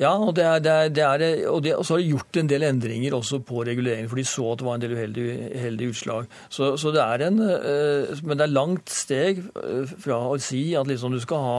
[0.00, 2.48] Ja, og, det er, det er, det er, og, og, så har de gjort en
[2.48, 5.92] del endringer også på reguleringen, for de så at det var en del uheldige, uheldige
[5.92, 6.30] utslag.
[6.48, 10.62] Så, så, det er en, øh, Men det er langt steg eh, fra å si
[10.78, 11.58] at liksom du skal ha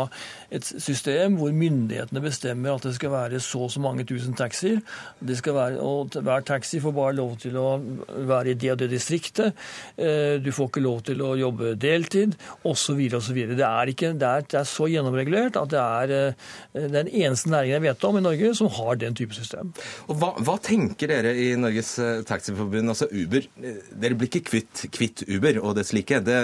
[0.51, 4.81] et system hvor myndighetene bestemmer at det skal være så og så mange tusen taxier.
[5.21, 7.77] Og hver taxi får bare lov til å
[8.25, 9.53] være i det og det distriktet.
[9.95, 12.33] Du får ikke lov til å jobbe deltid,
[12.65, 12.99] osv.
[13.15, 13.39] osv.
[13.53, 17.85] Det, er ikke, det, det er så gjennomregulert at det er den eneste næringen jeg
[17.85, 19.73] vet om i Norge Norge som har den type system.
[20.07, 23.45] Og hva, hva tenker dere i Norges eh, Taxiforbund, altså Uber?
[23.61, 26.41] Dere blir ikke kvitt, kvitt Uber og det slike, det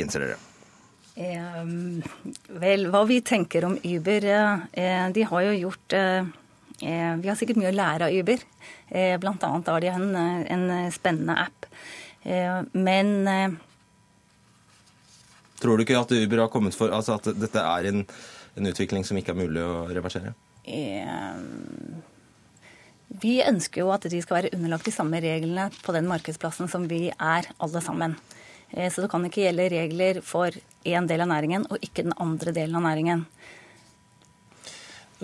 [0.00, 0.40] innser dere?
[1.14, 1.60] Eh,
[2.58, 6.26] vel, hva vi tenker om Uber eh, De har jo gjort eh,
[6.82, 8.42] eh, Vi har sikkert mye å lære av Uber.
[8.88, 10.08] Eh, blant annet har de en,
[10.56, 10.64] en
[10.94, 11.68] spennende app.
[12.72, 13.28] men
[15.60, 18.02] Tror du ikke at Uber har kommet for Altså at dette er en,
[18.56, 20.34] en utvikling som ikke er mulig å reversere?
[20.64, 21.40] Eh,
[23.22, 26.88] vi ønsker jo at de skal være underlagt de samme reglene på den markedsplassen som
[26.90, 28.16] vi er, alle sammen.
[28.70, 32.16] Eh, så det kan ikke gjelde regler for én del av næringen og ikke den
[32.20, 33.28] andre delen av næringen.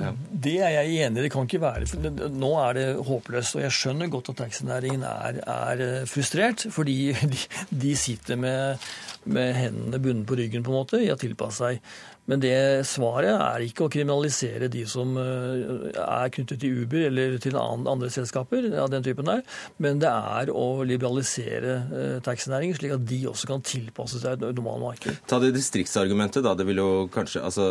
[0.01, 1.25] Det er jeg enig i.
[1.27, 3.57] Det kan ikke være Nå er det håpløst.
[3.59, 7.41] Og jeg skjønner godt at taxinæringen er, er, eh, frustrert, fordi de,
[7.83, 8.87] de sitter med,
[9.25, 11.83] med hendene bundet på ryggen på en måte i å tilpasse seg.
[12.31, 17.37] Men det svaret er ikke å kriminalisere de som eh, er knyttet til Uber eller
[17.43, 19.43] til andre selskaper av den typen der,
[19.83, 24.47] men det er å liberalisere eh, taxinæringen, slik at de også kan tilpasse seg et
[24.61, 25.23] normalmarked.
[25.31, 26.55] Ta det distriktsargumentet, da.
[26.55, 27.67] Det vil jo kanskje altså,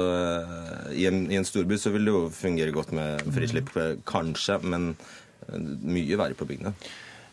[0.92, 4.04] i, en, I en storby så vil det jo fungere godt med frislipp, mm.
[4.10, 4.92] kanskje, men
[5.50, 6.76] mye verre på bygdene.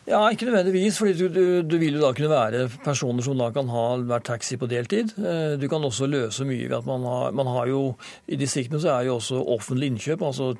[0.07, 0.97] Ja, ikke nødvendigvis.
[0.97, 4.29] fordi du, du, du, vil jo da kunne være personer som da kan ha vært
[4.29, 5.11] taxi på deltid.
[5.19, 7.81] Eh, du kan også løse mye ved at man har, man har jo
[8.27, 10.53] I distriktene så er jo også offentlig innkjøp, altså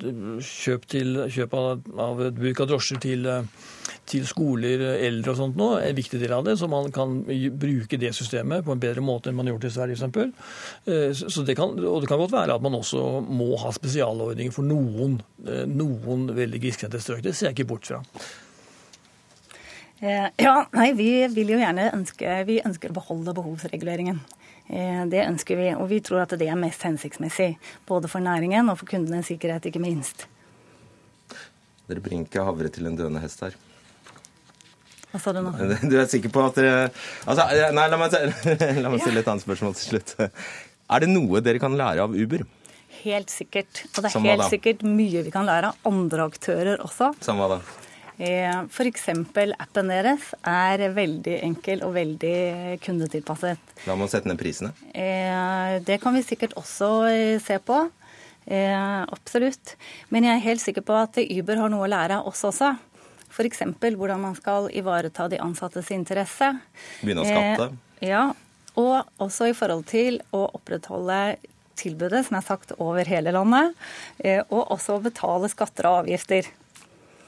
[0.43, 3.29] kjøp, til, kjøp av, av bruk av drosjer til,
[4.11, 6.57] til, skoler, eldre og sånt nå, en viktig del av det.
[6.59, 9.71] Så man kan bruke det systemet på en bedre måte enn man har gjort i
[9.77, 10.25] Sverige.
[10.91, 14.51] Eh, så det kan, og det kan godt være at man også må ha spesialordninger
[14.59, 17.23] for noen, eh, noen veldig grisgrendte strøk.
[17.29, 18.03] Det ser jeg ikke bort fra.
[19.99, 24.19] Eh, ja, nei, vi vil jo gjerne ønske Vi ønsker å beholde behovsreguleringen.
[24.69, 27.55] Eh, det ønsker vi, og vi tror at det er mest hensiktsmessig.
[27.89, 30.27] Både for næringen og for kundenes sikkerhet, ikke minst.
[31.87, 33.55] Dere bringer ikke havre til en døende hest her.
[35.07, 35.55] Hva sa du nå?
[35.89, 36.85] Du er sikker på at dere
[37.25, 38.13] altså, Nei, la meg,
[38.83, 40.15] la meg stille et annet spørsmål til slutt.
[40.19, 42.45] Er det noe dere kan lære av Uber?
[43.01, 43.85] Helt sikkert.
[43.95, 47.13] Og det er helt sikkert mye vi kan lære av andre aktører også.
[47.23, 47.61] Hva da?
[48.17, 49.09] Eh, F.eks.
[49.61, 53.61] appen deres er veldig enkel og veldig kundetilpasset.
[53.83, 54.71] Da må man sette ned prisene?
[54.89, 57.85] Eh, det kan vi sikkert også eh, se på.
[58.47, 59.73] Absolutt.
[60.07, 62.71] Men jeg er helt sikker på at Uber har noe å lære av oss også.
[63.27, 63.65] F.eks.
[63.83, 66.53] hvordan man skal ivareta de ansattes interesse.
[67.01, 67.67] Begynne å skatte?
[67.99, 68.23] Ja.
[68.79, 71.35] Og også i forhold til å opprettholde
[71.77, 73.75] tilbudet, som er sagt, over hele landet.
[74.47, 76.47] Og også betale skatter og avgifter.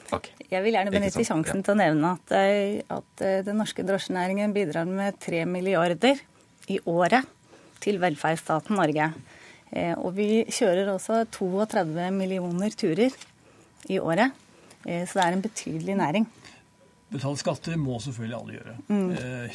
[0.08, 0.39] Okay.
[0.50, 1.64] Jeg vil gjerne benytte sjansen ja.
[1.66, 6.18] til å nevne at, eh, at, eh, den norske drosjenæringen bidrar med 3 milliarder
[6.70, 7.28] i året
[7.80, 9.12] til velferdsstaten Norge.
[9.70, 13.14] Eh, og vi kjører også 32 millioner turer
[13.88, 14.34] i året.
[14.80, 16.24] Så det er en betydelig næring.
[17.10, 18.76] Betale skatter må selvfølgelig alle gjøre.
[18.88, 19.08] Mm.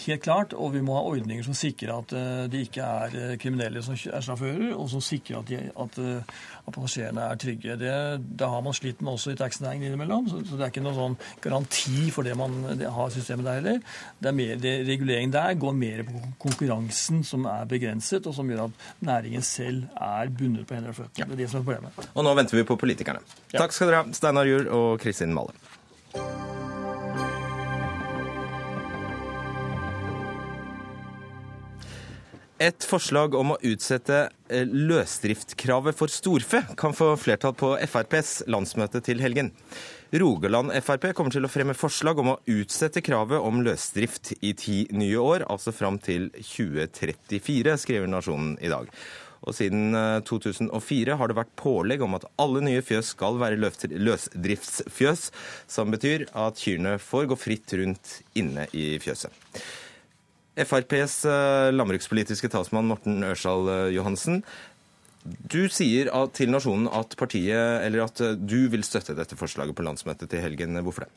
[0.05, 0.53] Helt klart.
[0.53, 2.15] Og vi må ha ordninger som sikrer at
[2.51, 5.99] de ikke er kriminelle som er sjåfører, og som sikrer at, de, at,
[6.67, 7.77] at passasjerene er trygge.
[7.79, 7.93] Det,
[8.39, 10.97] det, har man slitt med også i taxinæringen innimellom, så, så, det er ikke noen
[10.99, 13.81] sånn garanti for det man det har systemet der heller.
[14.19, 18.49] Det er mer, det, reguleringen der går mer på konkurransen som er begrenset, og som
[18.51, 21.23] gjør at næringen selv er bundet på hender og føtter.
[21.23, 21.29] Ja.
[21.29, 22.11] Det er det som er problemet.
[22.13, 23.23] Og nå venter vi på politikerne.
[23.53, 23.61] Ja.
[23.63, 25.55] Takk skal dere ha, Steinar Juel og Kristin Male.
[32.55, 39.01] Et forslag om å utsette eh, løsdriftkravet for storfe kan få flertall på FrPs landsmøte
[39.03, 39.49] til helgen.
[40.15, 44.77] Rogaland Frp kommer til å fremme forslag om å utsette kravet om løsdrift i ti
[44.95, 48.87] nye år, altså fram til 2034, skriver Nasjonen i dag.
[49.43, 49.91] Og siden
[50.23, 55.31] 2004 eh, har det vært pålegg om at alle nye fjøs skal være løsdriftsfjøs,
[55.67, 59.43] som betyr at kyrne får gå fritt rundt inne i fjøset.
[60.55, 64.41] FrPs eh, landbrukspolitiske talsmann Morten Ørsal eh, Johansen.
[65.25, 69.85] Du sier til Nasjonen at partiet, eller at eh, du vil støtte dette forslaget på
[69.85, 70.79] landsmøtet til helgen.
[70.85, 71.11] Hvorfor det?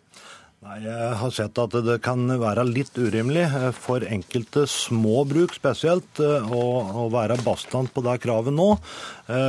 [0.58, 3.44] Nei, Jeg har sett at det kan være litt urimelig
[3.78, 6.62] for enkelte små bruk spesielt å,
[6.98, 8.66] å være bastant på det kravet nå.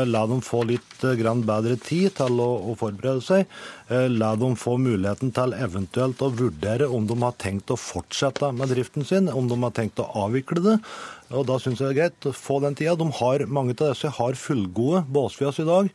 [0.06, 3.50] La dem få litt bedre tid til å, forberede seg.
[3.90, 8.52] Eh, la dem få muligheten til eventuelt å vurdere om de har tenkt å fortsette
[8.54, 10.78] med driften sin, om de har tenkt å avvikle det.
[11.34, 12.94] Og Da syns jeg det er greit å få den tida.
[12.98, 13.10] De
[13.50, 15.90] mange av disse har fullgode båsfjøs i dag.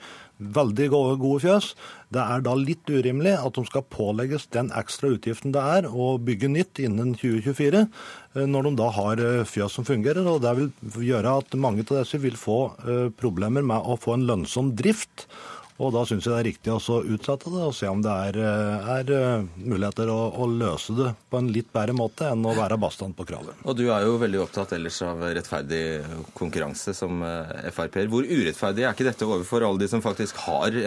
[0.44, 1.70] Veldig gode, gode fjøs.
[2.12, 6.14] Det er da litt urimelig at de skal pålegges den ekstra utgiften det er å
[6.20, 7.86] bygge nytt innen 2024,
[8.34, 10.26] eh, når de da har eh, fjøs som fungerer.
[10.28, 10.70] og Det vil
[11.10, 12.60] gjøre at mange av disse vil få
[13.18, 15.28] problemer med å få en lønnsom drift.
[15.82, 18.36] Og Da syns jeg det er riktig å utsette det og se om det er,
[18.38, 22.52] eh, er eh, muligheter å, å, løse det på en litt bedre måte enn å
[22.54, 23.58] være bastant på kravet.
[23.66, 25.82] Og Du er jo veldig opptatt ellers av rettferdig
[26.38, 28.06] konkurranse som eh, Frp-er.
[28.12, 30.78] Hvor urettferdig er ikke dette overfor alle de som faktisk har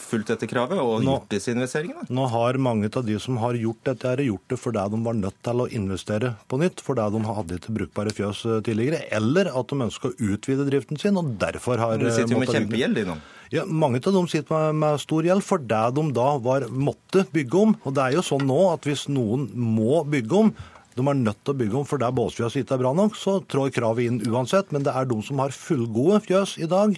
[0.00, 2.08] fulgt dette kravet og nå, gjort disse investeringene?
[2.08, 5.38] Nå har mange av de som har gjort dette, gjort det fordi de var nødt
[5.44, 9.80] til å investere på nytt, fordi de hadde ikke brukbare fjøs tidligere, eller at de
[9.90, 13.20] ønsker å utvide driften sin og derfor har De sitter jo med kjempegjeld, de nå.
[13.52, 17.58] Ja, Mange av dem sitter med, med stor gjeld fordi de da var, måtte bygge
[17.66, 17.74] om.
[17.84, 20.54] Og det er jo sånn nå at hvis noen må bygge om,
[20.96, 23.38] de er nødt til å bygge om for der båsfjøs ikke er bra nok, så
[23.48, 24.72] trår kravet inn uansett.
[24.72, 26.96] Men det er de som har fullgode fjøs i dag,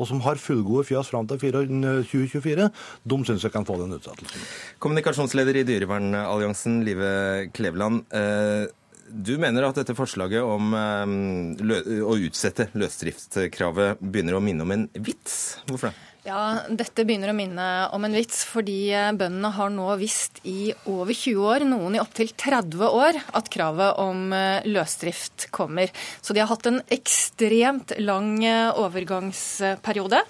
[0.00, 2.68] og som har fullgode fjøs fram til 2024,
[3.12, 4.44] de syns jeg kan få den utsettelsen.
[4.80, 7.12] Kommunikasjonsleder i Dyrevernalliansen, Live
[7.56, 8.06] Kleveland.
[8.08, 8.70] Eh,
[9.10, 14.86] du mener at dette forslaget om eh, å utsette løsdriftskravet begynner å minne om en
[14.94, 15.60] vits.
[15.68, 16.06] Hvorfor det?
[16.20, 20.68] Ja, Dette begynner å minne om en vits, fordi eh, bøndene har nå visst i
[20.84, 25.88] over 20 år, noen i opptil 30 år, at kravet om eh, løsdrift kommer.
[26.20, 30.20] Så de har hatt en ekstremt lang overgangsperiode.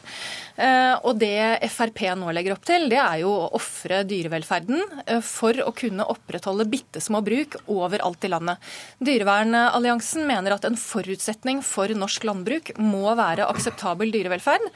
[0.60, 5.22] Eh, og det Frp nå legger opp til, det er jo å ofre dyrevelferden eh,
[5.24, 8.70] for å kunne opprettholde bitte små bruk overalt i landet.
[9.00, 14.66] Dyrevernalliansen mener at en forutsetning for norsk landbruk må være akseptabel dyrevelferd.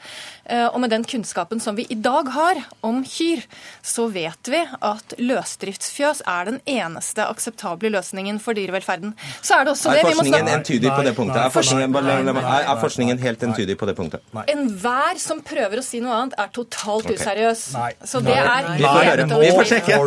[0.45, 3.45] Eh, og med den kunnskapen som vi i dag har om kyr,
[3.85, 9.13] så vet vi at løsdriftsfjøs er den eneste akseptable løsningen for dyrevelferden.
[9.41, 11.43] Så er det også det vi må snakke entydig på det punktet?
[11.45, 11.95] Er forskningen,
[12.41, 14.25] er forskningen helt entydig på det punktet?
[14.49, 17.17] Enhver som prøver prøver å si noe annet, er totalt okay.
[17.19, 17.63] useriøs.
[17.75, 17.89] Nei.
[18.07, 19.99] Så det er helt Vi får sjekke.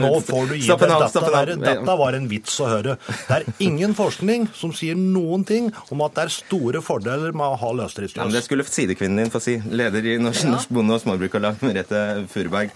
[0.00, 0.84] Nå får du gi deg.
[1.10, 2.96] Dette, dette var en vits å høre.
[3.28, 7.46] Det er ingen forskning som sier noen ting om at det er store fordeler med
[7.46, 8.24] å ha løsdriftsløs.
[8.24, 9.58] Ja, det skulle sidekvinnen din få si.
[9.70, 12.74] Leder i Norsk, Norsk Bonde- og Småbrukarlag, Merete Furuberg.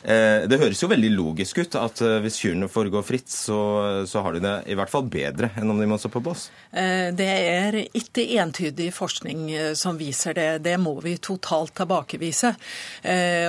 [0.00, 3.58] Eh, det høres jo veldig logisk ut at eh, hvis kyrne får gå fritt, så,
[4.08, 6.46] så, har de det i hvert fall bedre enn om de må stå på bås?
[6.72, 9.42] Eh, det er ikke entydig forskning
[9.76, 10.48] som viser det.
[10.64, 12.52] Det må vi totalt tilbakevise.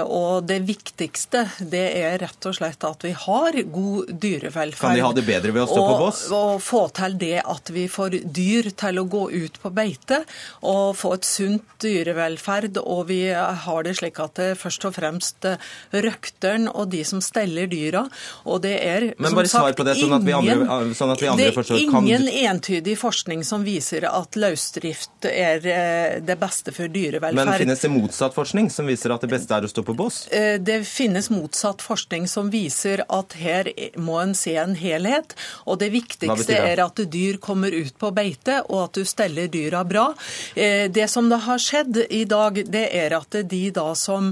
[0.01, 4.81] Og det viktigste det er rett og slett at vi har god dyrevelferd.
[4.81, 6.23] Kan de ha det bedre ved å stå og, på bås?
[6.35, 10.21] Og få til det at vi får dyr til å gå ut på beite
[10.67, 12.81] og få et sunt dyrevelferd.
[12.81, 15.49] Og vi har det slik at det først og fremst
[15.91, 18.07] røkt veksteren og de som steller dyra.
[18.45, 21.27] Og det er Men bare svar på det, sånn at vi andre, sånn at vi
[21.27, 21.77] andre forstår.
[21.77, 27.45] Det er ingen entydig forskning som viser at løsdrift er eh, det beste for dyrevelferd.
[27.45, 30.27] Men finnes det motsatt forskning som viser at det beste er å stå på bås?
[30.31, 35.35] Eh, det finnes motsatt forskning som viser at her må en se en helhet.
[35.65, 39.83] Og det viktigste er at dyr kommer ut på beite, og at du steller dyra
[39.87, 40.11] bra.
[40.55, 44.31] Eh, det som det har skjedd i dag, det er at de da som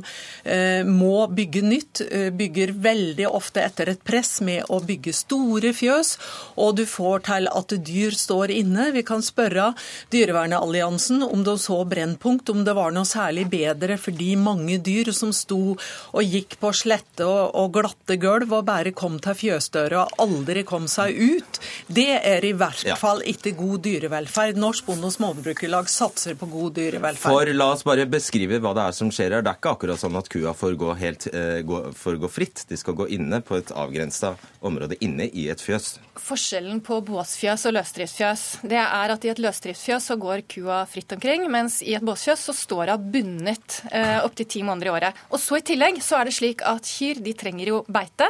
[0.86, 6.16] må bygge nytt, eh, bygger veldig ofte etter et press med å bygge store fjøs,
[6.60, 8.90] og du får til at dyr står inne.
[8.96, 9.74] Vi kan spørre
[10.14, 15.12] Dyrevernalliansen om de så Brennpunkt, om det var noe særlig bedre for de mange dyr
[15.16, 20.06] som sto og gikk på slette og, og glatte gulv og bare kom til fjøsdøra
[20.06, 21.62] og aldri kom seg ut.
[21.88, 24.60] Det er i hvert fall ikke god dyrevelferd.
[24.60, 27.34] Norsk Bonde- og Småbrukerlag satser på god dyrevelferd.
[27.34, 29.46] For la oss bare beskrive hva det er som skjer her.
[29.46, 32.66] Det er ikke akkurat sånn at kua får gå, helt, eh, gå, får gå fritt.
[32.70, 34.36] De skal gå inne på et avgrensa
[34.66, 35.98] område inne i et fjøs.
[36.20, 41.12] Forskjellen på båsfjøs og løsdriftsfjøs det er at i et løsdriftsfjøs så går kua fritt
[41.16, 45.22] omkring, mens i et båsfjøs så står hun bundet eh, opptil ti måneder i året.
[45.32, 48.28] Og så I tillegg så er det slik at kyr de trenger jo beite,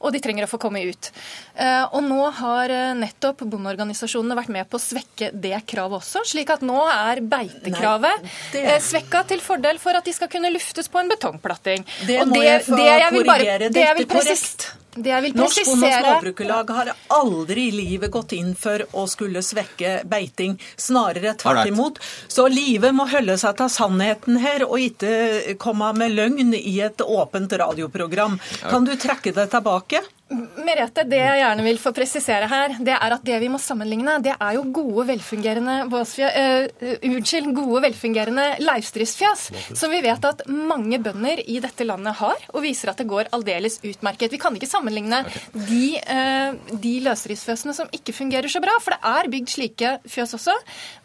[0.00, 1.10] og de trenger å få komme ut.
[1.56, 6.22] Eh, og Nå har eh, nettopp bondeorganisasjonene vært med på å svekke det kravet også,
[6.28, 10.28] slik at nå er beitekravet Nei, det- eh, svekka til fordel for at de skal
[10.28, 11.84] kunne luftes på en betongplatting.
[12.06, 13.58] Det Og det, jeg få jeg vil bare- korrigere.
[13.58, 14.68] det Dette er korrekt.
[14.90, 18.78] Det jeg vil Norsk Bonde- og presisere Småbrukerlag har aldri i livet gått inn for
[18.92, 20.58] å skulle svekke beiting.
[20.76, 21.98] Snarere tvert imot.
[22.28, 26.96] Så livet må holde seg til sannheten her, og ikke komme med løgn i et
[27.06, 28.40] åpent radioprogram.
[28.68, 30.02] Kan du trekke det tilbake?
[30.30, 34.12] Merete, det jeg gjerne vil få presisere her, det er at det vi må sammenligne,
[34.22, 39.42] det er jo gode, velfungerende båsfjø, uh, unnskyld, gode, velfungerende leivsdriftsfjøs,
[39.74, 43.32] som vi vet at mange bønder i dette landet har, og viser at det går
[43.34, 44.30] aldeles utmerket.
[44.30, 45.24] Vi kan ikke sammenligne
[45.56, 50.36] de, uh, de løsdriftsfjøsene som ikke fungerer så bra, for det er bygd slike fjøs
[50.38, 50.54] også,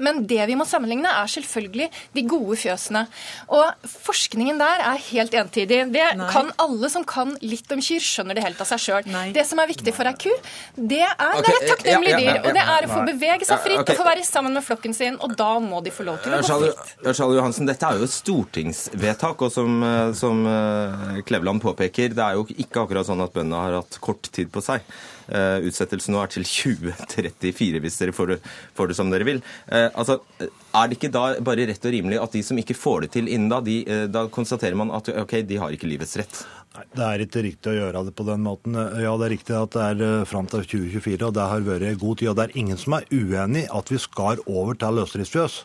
[0.06, 3.08] men det vi må sammenligne er selvfølgelig de gode fjøsene.
[3.58, 5.82] Og forskningen der er helt entydig.
[5.98, 6.30] Det Nei.
[6.30, 9.14] kan alle som kan litt om kyr, skjønner det helt av seg sjøl.
[9.16, 9.26] Nei.
[9.36, 10.32] Det som er viktig for ei ku,
[10.76, 12.50] det er, okay, et takknemlig ja, ja, ja, dyr.
[12.50, 13.94] Og det er å få bevege seg fritt Ja, ok.
[13.94, 15.20] og få være sammen med flokken sin.
[15.24, 16.94] Og da må de få lov til å gå fritt.
[17.12, 22.24] Ørsal Johansen, dette er jo et stortingsvedtak, og som, eh, som eh, Kleveland påpeker, det
[22.26, 24.86] er jo ikke akkurat sånn at bøndene har hatt kort tid på seg.
[25.26, 28.36] Uh, Utsettelsen nå er til 2034, hvis dere får det,
[28.78, 29.40] får det som dere vil.
[29.72, 30.20] Uh, Altså,
[30.76, 33.30] er det ikke da bare rett og rimelig at de som ikke får det til
[33.32, 36.44] innen da, de, uh, da konstaterer man at ok, de har ikke livets rett?
[36.76, 38.76] Nei, Det er ikke riktig å gjøre det på den måten.
[38.76, 42.02] Ja, det er riktig at det er eh, fram til 2024, og det har vært
[42.02, 42.32] god tid.
[42.32, 45.62] Og det er ingen som er uenig i at vi skal over til løsdriftsfjøs.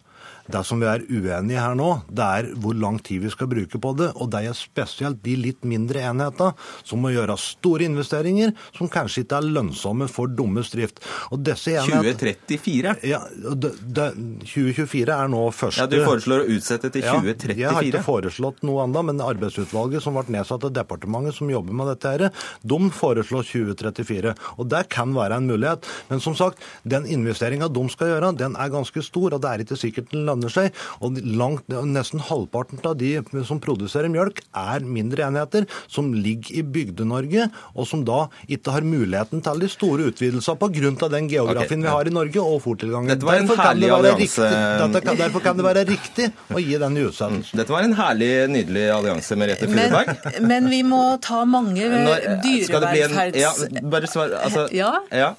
[0.50, 3.78] Det som vi er uenige her nå, det er hvor lang tid vi skal bruke
[3.82, 4.08] på det.
[4.18, 6.54] Og det er spesielt de litt mindre enhetene
[6.86, 10.98] som må gjøre store investeringer som kanskje ikke er lønnsomme for dummes drift.
[11.30, 12.96] Og disse enhetene 2034?
[13.10, 14.08] Ja, det, det,
[14.50, 17.56] 2024 er nå første Ja, Du foreslår å utsette til 2034?
[17.56, 21.50] ja, Jeg har ikke foreslått noe annet, men arbeidsutvalget som ble nedsatt av departementet som
[21.52, 22.26] jobber med dette, her,
[22.66, 24.34] de foreslår 2034.
[24.58, 25.86] Og det kan være en mulighet.
[26.10, 29.64] Men som sagt, den investeringa de skal gjøre, den er ganske stor, og det er
[29.64, 30.72] ikke sikkert den lønner seg.
[31.02, 36.62] Og langt, nesten halvparten av de som produserer mjølk, er mindre enheter som ligger i
[36.62, 41.08] Bygde-Norge, og som da ikke har muligheten til de store utvidelsene pga.
[41.10, 41.90] den geografien okay.
[41.90, 43.08] vi har i Norge og fòrtilgangen.
[43.08, 44.48] Dette var en Derfor herlig allianse.
[44.48, 47.56] riktig- kan- Derfor kan det være riktig å gi den utsettelsen.
[47.56, 50.40] Dette var en herlig, nydelig allianse, Merete Men, Furberg.
[50.46, 53.36] men vi må ta mange en- dyrevelferds...
[53.36, 54.30] Ja, bare svar.
[54.44, 55.00] Altså, Ja.
[55.12, 55.34] ja.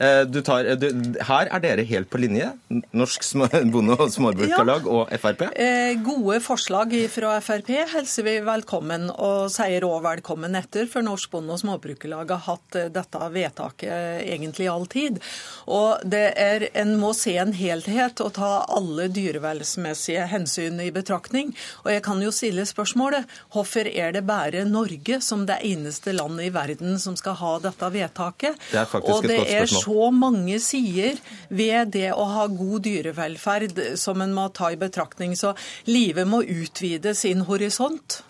[0.00, 0.86] Eh, Du tar, du,
[1.26, 2.52] her er dere helt på linje.
[2.94, 3.24] Norsk
[3.72, 5.42] Bonde- og Småbrukerlag og Frp.
[5.58, 11.32] Eh, gode forslag fra Frp hilser vi velkommen, og sier òg velkommen etter, for Norsk
[11.32, 15.18] Bonde- og Småbrukerlag har hatt eh, dette vedtaket eh, egentlig all tid.
[15.66, 21.50] Og det er, En må se en helhet og ta alle dyrevelferdsmessige hensyn i betraktning.
[21.84, 26.48] Og jeg kan jo stille spørsmålet hvorfor er det bare Norge som det eneste landet
[26.48, 28.58] i verden som skal ha dette vedtaket?
[28.70, 29.84] Det er faktisk et godt spørsmål.
[29.88, 31.18] Så mange sider
[31.48, 35.36] ved det å ha god dyrevelferd som en må ta i betraktning.
[35.36, 35.54] Så
[35.88, 38.22] livet må utvide sin horisont.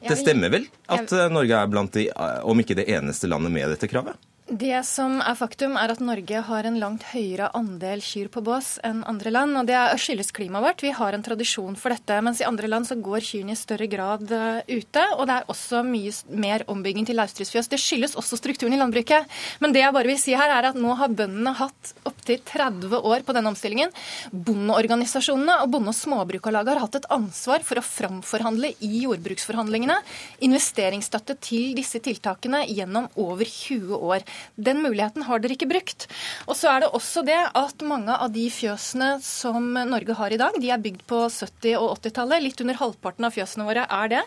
[0.00, 3.68] Det stemmer vel at Norge er blant de, eh, om ikke det eneste landet med
[3.74, 4.16] dette kravet?
[4.48, 8.78] Det som er faktum, er at Norge har en langt høyere andel kyr på bås
[8.86, 9.58] enn andre land.
[9.60, 10.84] og Det skyldes klimaet vårt.
[10.86, 12.16] Vi har en tradisjon for dette.
[12.24, 15.02] Mens i andre land så går kyrne i større grad eh, ute.
[15.18, 17.68] Og det er også mye mer ombygging til løsdriftsfjøs.
[17.68, 19.28] Det skyldes også strukturen i landbruket.
[19.60, 23.04] Men det jeg bare vil si her, er at nå har bøndene hatt opptil 30
[23.04, 23.92] år på denne omstillingen.
[24.32, 30.00] Bondeorganisasjonene og Bonde- og Småbrukarlaget har hatt et ansvar for å framforhandle i jordbruksforhandlingene
[30.48, 34.24] investeringsstøtte til disse tiltakene gjennom over 20 år.
[34.56, 36.06] Den muligheten har dere ikke brukt.
[36.48, 40.40] Og så er det også det at mange av de fjøsene som Norge har i
[40.40, 42.42] dag, de er bygd på 70- og 80-tallet.
[42.44, 44.22] Litt under halvparten av fjøsene våre er det.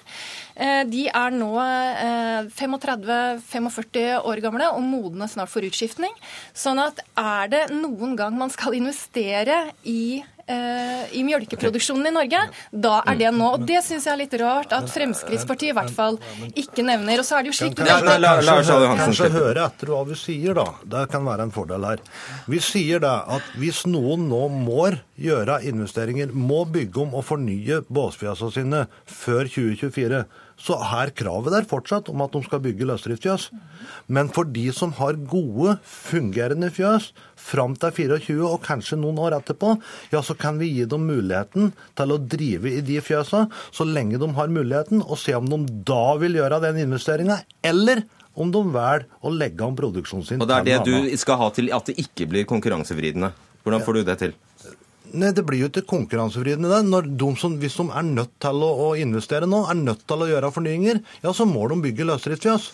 [0.56, 6.14] Eh, De er nå eh, 35-45 år gamle og modne snart for utskiftning.
[6.58, 10.31] Sånn at er det noen gang man skal investere i eh,
[11.12, 12.42] i mjølkeproduksjonen i Norge,
[12.72, 13.50] da er det nå.
[13.56, 16.20] Og det syns jeg er litt rart at Fremskrittspartiet i hvert fall
[16.52, 17.22] ikke nevner.
[17.22, 17.80] Og så er det jo slik
[19.02, 20.68] Kanskje høre etter hva vi sier, da.
[20.96, 22.04] Det kan være en fordel her.
[22.52, 24.92] Vi sier da at hvis noen nå må
[25.22, 30.24] gjøre investeringer, må bygge om og fornye båsfjøsene sine før 2024,
[30.62, 33.48] så er kravet der fortsatt om at de skal bygge løsdriftsfjøs.
[34.14, 37.12] Men for de som har gode, fungerende fjøs
[37.42, 39.74] fram til 24 og kanskje noen år etterpå,
[40.14, 44.22] ja, så kan vi gi dem muligheten til å drive i de fjøsa så lenge
[44.22, 48.06] de har muligheten, og se om de da vil gjøre den investeringa, eller
[48.40, 50.44] om de velger å legge om produksjonen sin.
[50.44, 53.34] Og det er det du skal ha til at det ikke blir konkurransevridende.
[53.66, 54.38] Hvordan får du det til?
[55.12, 56.82] Nei, Det blir jo ikke konkurransevridende.
[56.88, 60.24] Når de som, hvis de er nødt til å, å investere nå, er nødt til
[60.24, 62.70] å gjøre fornyinger, ja, så må de bygge løsdriftsfjøs.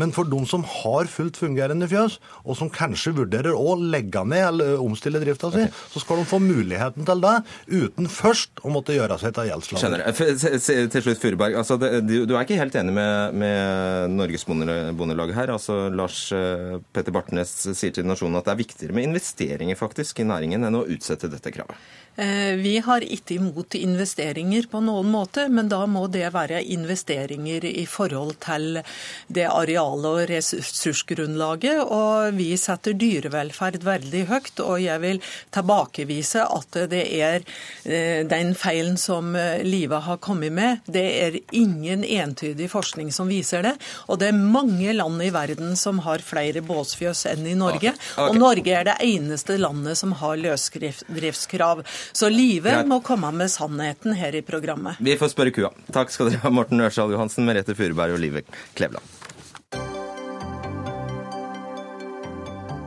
[0.00, 4.46] Men for de som har fullt fungerende fjøs, og som kanskje vurderer å legge ned
[4.46, 7.34] eller omstille drifta si, så skal de få muligheten til det
[7.68, 10.06] uten først å måtte gjøre seg til gjeldsslaver.
[10.40, 11.54] Se- Til slutt, Furuberg.
[11.60, 15.52] Altså, det, du, du er ikke helt enig med, med Norges Bondelag her?
[15.54, 20.22] Altså, Lars eh, Petter Bartnes sier til Nasjonen at det er viktigere med investeringer faktisk
[20.24, 21.76] i næringen enn å utsette dette kravet.
[22.16, 27.64] Eh, Vi har ikke imot investeringer på noen måte, men da må det være investeringer
[27.64, 28.80] i forhold til
[29.28, 31.80] det arealet og ressursgrunnlaget.
[31.80, 35.22] Og vi setter dyrevelferd veldig høyt, og jeg vil
[35.54, 37.46] tilbakevise at det er
[37.86, 40.84] eh, den feilen som eh, Live har kommet med.
[40.90, 43.76] Det er ingen entydig forskning som viser det.
[44.10, 47.94] Og det er mange land i verden som har flere båsfjøs enn i Norge.
[48.18, 48.28] Ok.
[48.28, 51.86] Og Norge er det eneste landet som har løsdriftskrav.
[52.12, 55.00] Så livet må komme med sannheten her i programmet.
[55.00, 55.72] Vi får spørre kua.
[55.94, 58.44] Takk skal dere ha, Morten Ørsal Johansen, Merete Furuberg og Live
[58.78, 59.16] Klevland.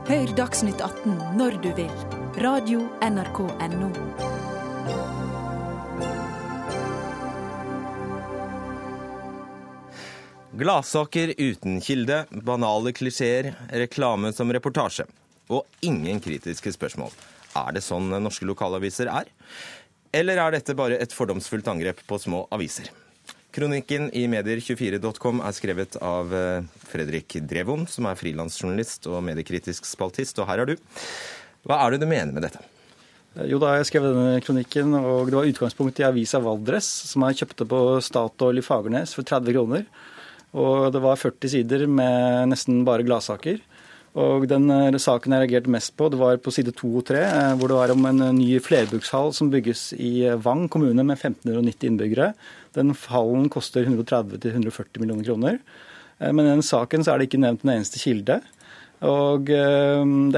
[0.04, 1.92] Hør Dagsnytt 18 når du vil.
[2.44, 3.90] Radio NRK Radio.nrk.no.
[10.54, 15.06] Gladsaker uten kilde, banale klisjeer, reklame som reportasje.
[15.48, 17.10] Og ingen kritiske spørsmål.
[17.54, 19.30] Er det sånn norske lokalaviser er?
[20.14, 22.90] Eller er dette bare et fordomsfullt angrep på små aviser?
[23.54, 30.40] Kronikken i medier24.com er skrevet av eh, Fredrik Drevon, som er frilansjournalist og mediekritisk spaltist,
[30.42, 30.88] og her er du.
[31.62, 32.62] Hva er det du mener med dette?
[33.50, 37.40] Jo, da jeg skrev denne kronikken, og det var utgangspunkt i avisa Valdres, som jeg
[37.42, 39.86] kjøpte på Statoil i Fagernes for 30 kroner.
[40.54, 43.58] Og det var 40 sider med nesten bare gladsaker.
[44.14, 47.22] Og den eh, saken jeg reagerte mest på, det var på side 2 og 3,
[47.26, 50.12] eh, hvor det var om en eh, ny flerbrukshall som bygges i
[50.44, 52.28] Vang kommune med 1590 innbyggere.
[52.78, 55.58] Den hallen koster 130-140 millioner kroner.
[56.20, 58.36] Men i den saken så er det ikke nevnt en eneste kilde.
[59.04, 59.58] Og det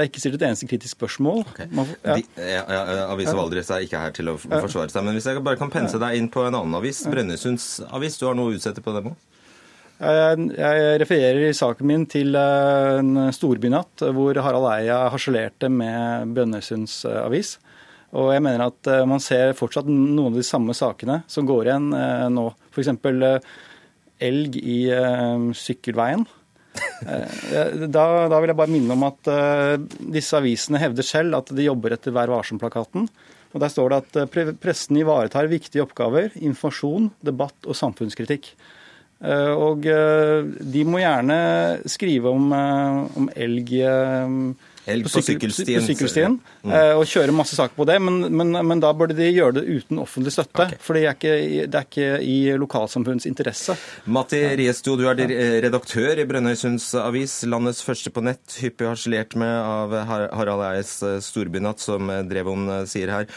[0.01, 1.43] er ikke stilt et eneste kritisk spørsmål.
[1.69, 2.15] Man får- ja.
[2.17, 5.43] De, ja, ja, Avisa Valdres er ikke her til å forsvare seg, men hvis jeg
[5.45, 8.57] bare kan pense deg inn på en annen avis, Brønnøysunds avis, du har noe å
[8.57, 9.36] utsette på dem òg?
[9.97, 16.99] Jeg, refererer i saken min til eh, en storbynatt hvor Harald Eia harselerte med Brønnøysunds
[17.09, 17.55] eh, avis.
[18.13, 21.71] Og jeg mener at eh, man ser fortsatt noen av de samme sakene som går
[21.71, 21.89] igjen
[22.35, 22.45] nå.
[22.69, 22.93] F.eks.
[24.29, 24.77] elg i
[25.57, 26.27] sykkelveien.
[26.77, 29.29] Da, da vil jeg bare minne om at
[30.13, 33.09] disse avisene hevder selv at de jobber etter Vær varsom-plakaten.
[33.55, 38.51] Og Der står det at pressen ivaretar viktige oppgaver, informasjon, debatt og samfunnskritikk.
[39.23, 41.37] Eh, Og eh, de må gjerne
[41.89, 43.73] skrive om, eh, om elg
[44.87, 46.71] Elg på sykkel- på sykkelstien Mm.
[46.95, 49.99] og kjøre masse saker på det, men, men, men da burde de gjøre det uten
[49.99, 50.63] offentlig støtte.
[50.63, 50.77] Okay.
[50.79, 53.75] For det er, ikke, det er ikke i lokalsamfunnets interesse.
[54.07, 55.19] Matti Riesto, du er
[55.65, 60.95] redaktør i Brønnøysunds avis, landets første på nett, hyppig harselert med av Harald Eies
[61.27, 63.27] storbynatt, som Drevon sier her.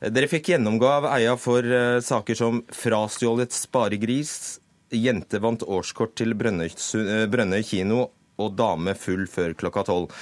[0.00, 1.66] Dere fikk gjennomgå av Eia for
[2.06, 4.59] saker som frastjålet sparegris,
[4.90, 8.06] jente vant årskort til Brønnøy, eh, kino
[8.40, 10.14] og dame full før klokka tolv.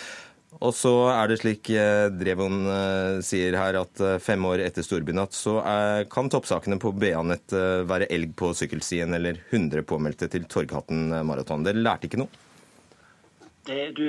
[0.59, 5.37] Og så er det slik eh, Drevon eh, sier her, at fem år etter storbynatt
[5.37, 7.55] så er, kan toppsakene på BA-nett
[7.89, 11.65] være elg på sykkelstien eller 100 påmeldte til Torghatten maraton.
[11.67, 12.45] Dere lærte ikke noe?
[13.69, 14.07] Det, du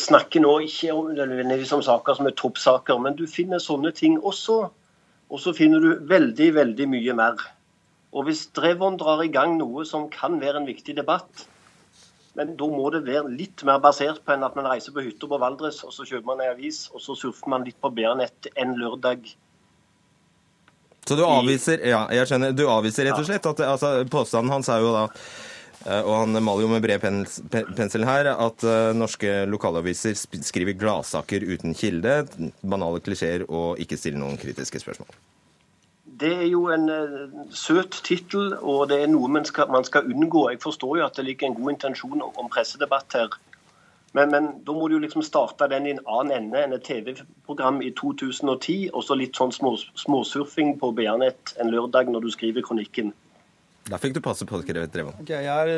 [0.00, 4.62] snakker nå ikke om, om saker som er toppsaker, men du finner sånne ting også.
[5.32, 7.44] Og så finner du veldig, veldig mye mer.
[8.12, 11.46] Og hvis Drevon drar i gang noe som kan være en viktig debatt,
[12.36, 15.28] men da må det være litt mer basert på enn at man reiser på hytta
[15.28, 18.48] på Valdres, og så kjøper man en avis, og så surfer man litt på BR-nett
[18.56, 19.32] en lørdag.
[21.08, 24.68] Så du avviser ja, jeg skjønner, du avviser rett og slett at altså, Påstanden hans
[24.70, 28.92] er jo da eh, og han maler jo med bred pens- pensel her at eh,
[28.94, 32.20] norske lokalaviser skriver gladsaker uten kilde,
[32.62, 35.10] banale klisjeer og ikke stiller noen kritiske spørsmål.
[36.22, 40.06] Det er jo en uh, søt tittel, og det er noe man skal, man skal,
[40.08, 40.48] unngå.
[40.52, 43.34] Jeg forstår jo at det ligger en god intensjon om, om pressedebatt her.
[44.12, 46.84] Men, men, da må du jo liksom starte den i en annen ende enn et
[46.84, 52.32] TV-program i 2010, og så litt sånn små, småsurfing på BR-nett en lørdag når du
[52.34, 53.14] skriver kronikken.
[53.88, 55.16] Da fikk du passe på det, Drevon.
[55.24, 55.70] Okay, jeg, har,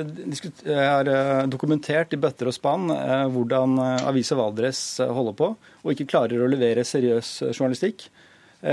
[0.66, 5.48] jeg har eh, dokumentert i bøtter og spann eh, hvordan eh, avisa Valdres holder på,
[5.56, 8.10] og ikke klarer å levere seriøs journalistikk.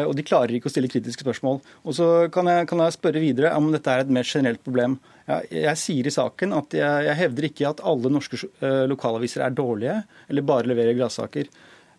[0.08, 1.58] Og de klarer ikke å stille kritiske spørsmål.
[1.84, 4.96] Og så kan jeg, kan jeg spørre videre om dette er et mer generelt problem.
[5.28, 8.40] Jeg, jeg sier i saken at jeg, jeg, hevder ikke at alle norske
[8.88, 9.98] lokalaviser er dårlige,
[10.32, 11.52] eller bare leverer gladsaker.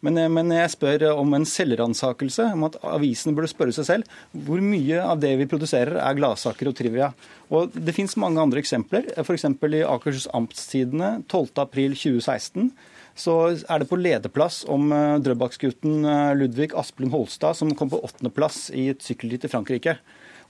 [0.03, 4.17] Men, eh, men, jeg spør om en selvransakelse, om at avisene burde spørre seg selv
[4.47, 7.13] hvor mye av det vi produserer er gladsaker og trivia.
[7.55, 9.13] Og Det finnes mange andre eksempler.
[9.23, 9.47] F.eks.
[9.47, 12.73] i Akershus Amtstidene 12.4.2016
[13.19, 18.01] så er det på lederplass om eh, Drøbak-gutten eh, Ludvig Asplund Holstad som kom på
[18.01, 19.99] åttendeplass i et sykkelritt i Frankrike.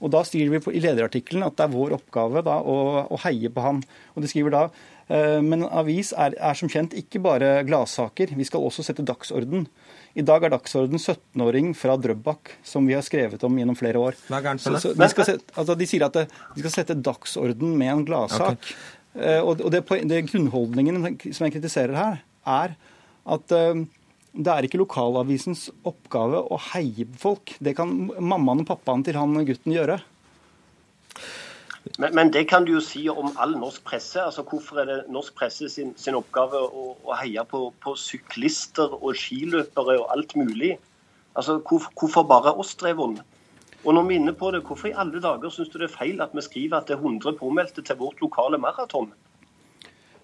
[0.03, 3.51] Og Da skriver vi i lederartikkelen at det er vår oppgave da, å, å heie
[3.53, 3.83] på han.
[4.15, 4.65] Og de skriver da
[5.11, 8.33] Eh, men avis er, er, som kjent ikke bare gladsaker.
[8.37, 9.67] Vi skal også sette dagsorden.
[10.15, 14.19] I dag er dagsorden 17-åring fra Drøbak, som vi har skrevet om gjennom flere år.
[14.29, 14.91] Hva er gærent med det?
[14.99, 18.59] De, sette, altså de, sier at det, de skal sette dagsorden med en gladsak.
[18.61, 18.77] Okay.
[19.13, 22.75] Uh, og det, det, grunnholdningen som jeg kritiserer her, er
[23.23, 23.83] at uh,
[24.33, 27.53] det er ikke lokalavisens oppgave å heie folk.
[27.61, 29.99] Det kan mammaen og pappaen til han gutten gjøre.
[31.99, 34.17] Men, men, det kan du jo si om all norsk presse.
[34.23, 38.95] altså Hvorfor er det norsk presse sin, sin oppgave å, å heie på, på, syklister
[39.01, 40.77] og skiløpere og alt mulig?
[41.35, 43.19] Altså hvor, Hvorfor bare oss, Drevon?
[43.83, 45.97] Og når vi er inne på det, Hvorfor i alle dager syns du det er
[45.97, 49.11] feil at vi skriver at det er 100 påmeldte til vårt lokale maraton?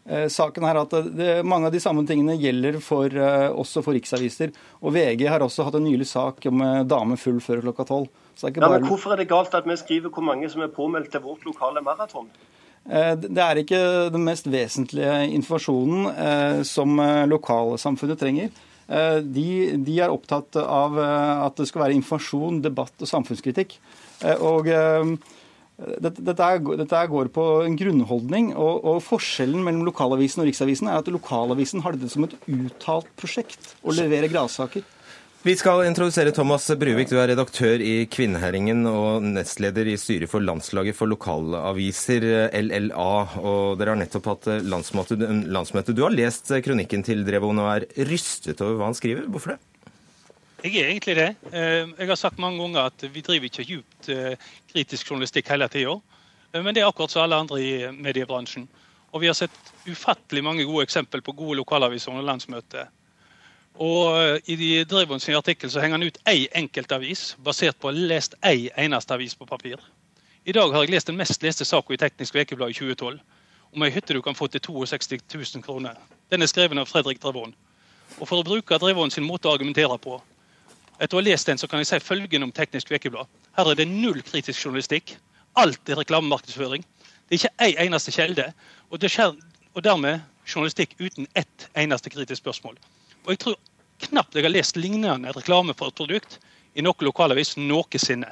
[0.09, 3.93] Eh, saken er at det, Mange av de samme tingene gjelder for, eh, også for
[3.93, 4.53] riksaviser.
[4.81, 8.09] Og VG har også hatt en nylig sak om eh, dame full før klokka tolv.
[8.41, 8.79] Ja, bare...
[8.79, 11.43] men Hvorfor er det galt at vi skriver hvor mange som er påmeldt til vårt
[11.45, 12.29] lokale maraton?
[12.89, 13.79] Det er ikke
[14.09, 16.95] den mest vesentlige informasjonen som
[17.27, 18.53] lokalsamfunnet trenger.
[18.87, 23.75] De, de, er opptatt av at det skal være informasjon, debatt og samfunnskritikk.
[24.39, 24.71] Og
[26.03, 28.53] dette, dette, går på en grunnholdning.
[28.55, 33.09] Og, og, Forskjellen mellom lokalavisen og Riksavisen er at lokalavisen har dette som et uttalt
[33.19, 34.85] prosjekt å levere gradsaker.
[35.39, 37.07] Vi skal introdusere Thomas Bruvik.
[37.07, 42.27] Du er redaktør i Kvinneherringen og nestleder i styret for Landslaget for lokalaviser,
[42.59, 43.13] LLA.
[43.39, 45.95] Og dere har nettopp hatt landsmøte.
[45.95, 49.31] Du har lest kronikken til Drevon og er rystet over hva han skriver.
[49.31, 49.61] Hvorfor det?
[50.59, 51.29] Jeg er egentlig det.
[51.53, 54.35] Eh, jeg har sagt mange ganger at vi driver ikke djupt eh,
[54.67, 55.93] kritisk journalistikk hele tida.
[56.51, 58.65] Eh, men det er akkurat som alle andre i mediebransjen.
[59.13, 59.55] Og vi har sett
[59.87, 62.91] ufattelig mange gode eksempel på gode lokalaviser under landsmøtet.
[63.79, 68.35] Og I Drivon artikkel så henger han ut én enkeltavis, basert på å ha lest
[68.43, 69.79] én eneste avis på papir.
[70.43, 73.19] I dag har jeg lest den mest leste saka i Teknisk Ukeblad i 2012
[73.71, 75.23] om ei hytte du kan få til 62
[75.55, 75.95] 000 kroner.
[76.29, 77.55] Den er skrevet av Fredrik Drevon.
[78.19, 80.19] Og For å bruke Drevon sin måte å argumentere på,
[80.99, 83.29] etter å ha lest den så kan jeg si følgende om Teknisk Ukeblad.
[83.57, 85.15] Her er det null kritisk journalistikk.
[85.59, 86.83] Alt er reklamemarkedsføring.
[87.29, 88.49] Det er ikke ei eneste kjelde.
[88.89, 89.35] Og, skjer,
[89.75, 90.19] og dermed
[90.49, 92.77] journalistikk uten ett eneste kritisk spørsmål.
[93.25, 93.57] Og jeg tror
[94.09, 96.39] knapt jeg har lest lignende reklame for et produkt
[96.75, 98.31] i noen lokalavis noensinne.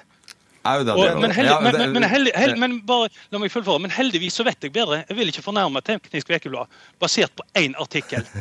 [0.68, 4.46] Og, men, heldig, men, men, heldig, heldig, men, bare, la meg fullføre, men heldigvis så
[4.48, 5.02] vet jeg bedre.
[5.08, 8.26] Jeg vil ikke fornærme Teknisk Ukeblad basert på én artikkel.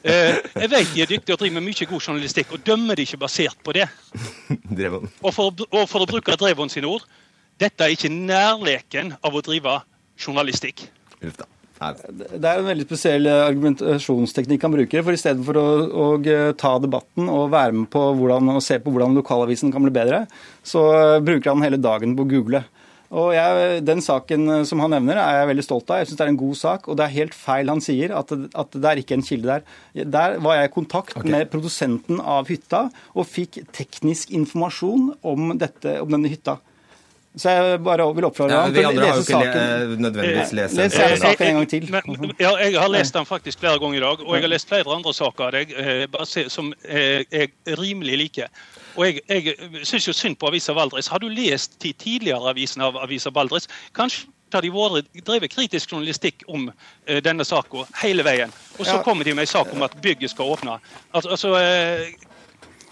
[0.00, 3.04] Eh, jeg vet de er dyktige og driver med mye god journalistikk, og dømmer de
[3.04, 3.84] ikke basert på det.
[5.26, 7.04] Og for, og for å bruke Drevon sine ord
[7.60, 9.80] dette er ikke nærleken av å drive
[10.20, 10.86] journalistikk.
[11.20, 11.42] Uff.
[11.80, 15.04] Det er en veldig spesiell eh, argumentasjonsteknikk han bruker.
[15.06, 18.92] for Istedenfor å, å eh, ta debatten og være med på hvordan, og se på
[18.92, 20.26] hvordan lokalavisen kan bli bedre,
[20.66, 22.62] så eh, bruker han hele dagen på å google.
[23.10, 25.98] Og jeg, Den saken som han nevner, er jeg veldig stolt av.
[25.98, 26.84] Jeg syns det er en god sak.
[26.86, 29.64] Og det er helt feil han sier, at, at det er ikke en kilde der.
[30.14, 31.32] Der var jeg i kontakt okay.
[31.32, 32.84] med produsenten av hytta
[33.16, 36.60] og fikk teknisk informasjon om, dette, om denne hytta.
[37.38, 39.60] Så jeg bare vil oppfordre ja, ham til å lese saken.
[39.92, 41.86] Le, nødvendigvis lese Les saken en gang til.
[41.94, 44.70] Men, ja, jeg har lest den faktisk flere ganger i dag, og jeg har lest
[44.72, 48.50] flere andre saker av deg eh, som jeg rimelig liker.
[48.98, 51.06] Og jeg, jeg syns jo synd på Avisa Valdres.
[51.12, 53.70] Har du lest de tidligere avisene av Avisa Valdres?
[53.94, 56.66] Kanskje har de vært, drevet kritisk journalistikk om
[57.22, 58.50] denne saka hele veien.
[58.80, 60.80] Og så kommer de med en sak om at bygget skal åpne.
[61.14, 61.54] Altså, altså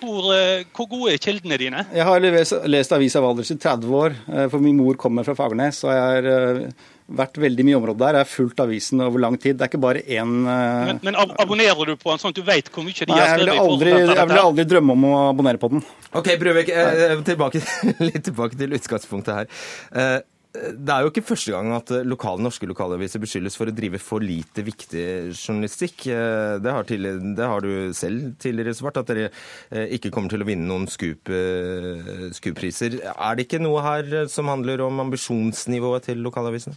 [0.00, 1.86] hvor, eh, hvor, gode er kildene dine?
[1.94, 5.36] Jeg har lest, lest avisa Valdres i 30 år, eh, for min mor kommer fra
[5.38, 5.82] Fagernes.
[5.84, 6.70] og jeg har
[7.08, 8.18] vært veldig mye område der.
[8.18, 9.56] Jeg har fulgt avisen over lang tid.
[9.56, 10.88] Det er ikke bare én uh...
[10.90, 13.30] Men, men abonnerer du på den sånn at du vet hvor mye de Nei, har
[13.32, 13.68] jeg ville skrevet?
[13.68, 15.84] i aldri, jeg ville aldri drømme om å abonnere på den.
[16.18, 17.62] Ok, Brøvik, eh, tilbake,
[18.08, 19.48] litt tilbake til utgangspunktet her.
[19.92, 20.18] Eh,
[20.56, 23.98] det er jo ikke første gang at eh, lokale norske lokalaviser beskyldes for å drive
[24.00, 26.06] for lite viktig journalistikk.
[26.08, 30.30] Eh, Det har, tidligere, det har du selv tidligere svart, at dere eh, ikke kommer
[30.32, 32.90] til å vinne noen Scoop-priser.
[33.12, 36.76] Er det ikke noe her som handler om ambisjonsnivået til lokalavisene?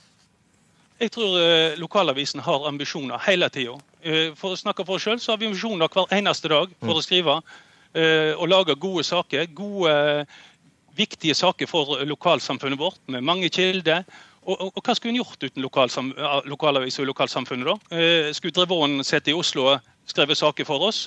[1.01, 1.31] Jeg tror
[1.81, 3.73] lokalavisen har ambisjoner hele tida.
[4.37, 7.01] for å snakke for oss sjøl, så har vi ambisjoner hver eneste dag for å
[7.01, 7.41] skrive
[8.37, 9.45] og lage gode saker.
[9.55, 10.25] Gode,
[10.97, 14.05] viktige saker for lokalsamfunnet vårt, med mange kilder.
[14.41, 17.97] Og, og, og hva skulle en gjort uten lokalsam, ja, lokalavis og lokalsamfunnet, da?
[17.97, 21.05] Eh, skulle Drevon sittet i Oslo og skrevet saker for oss?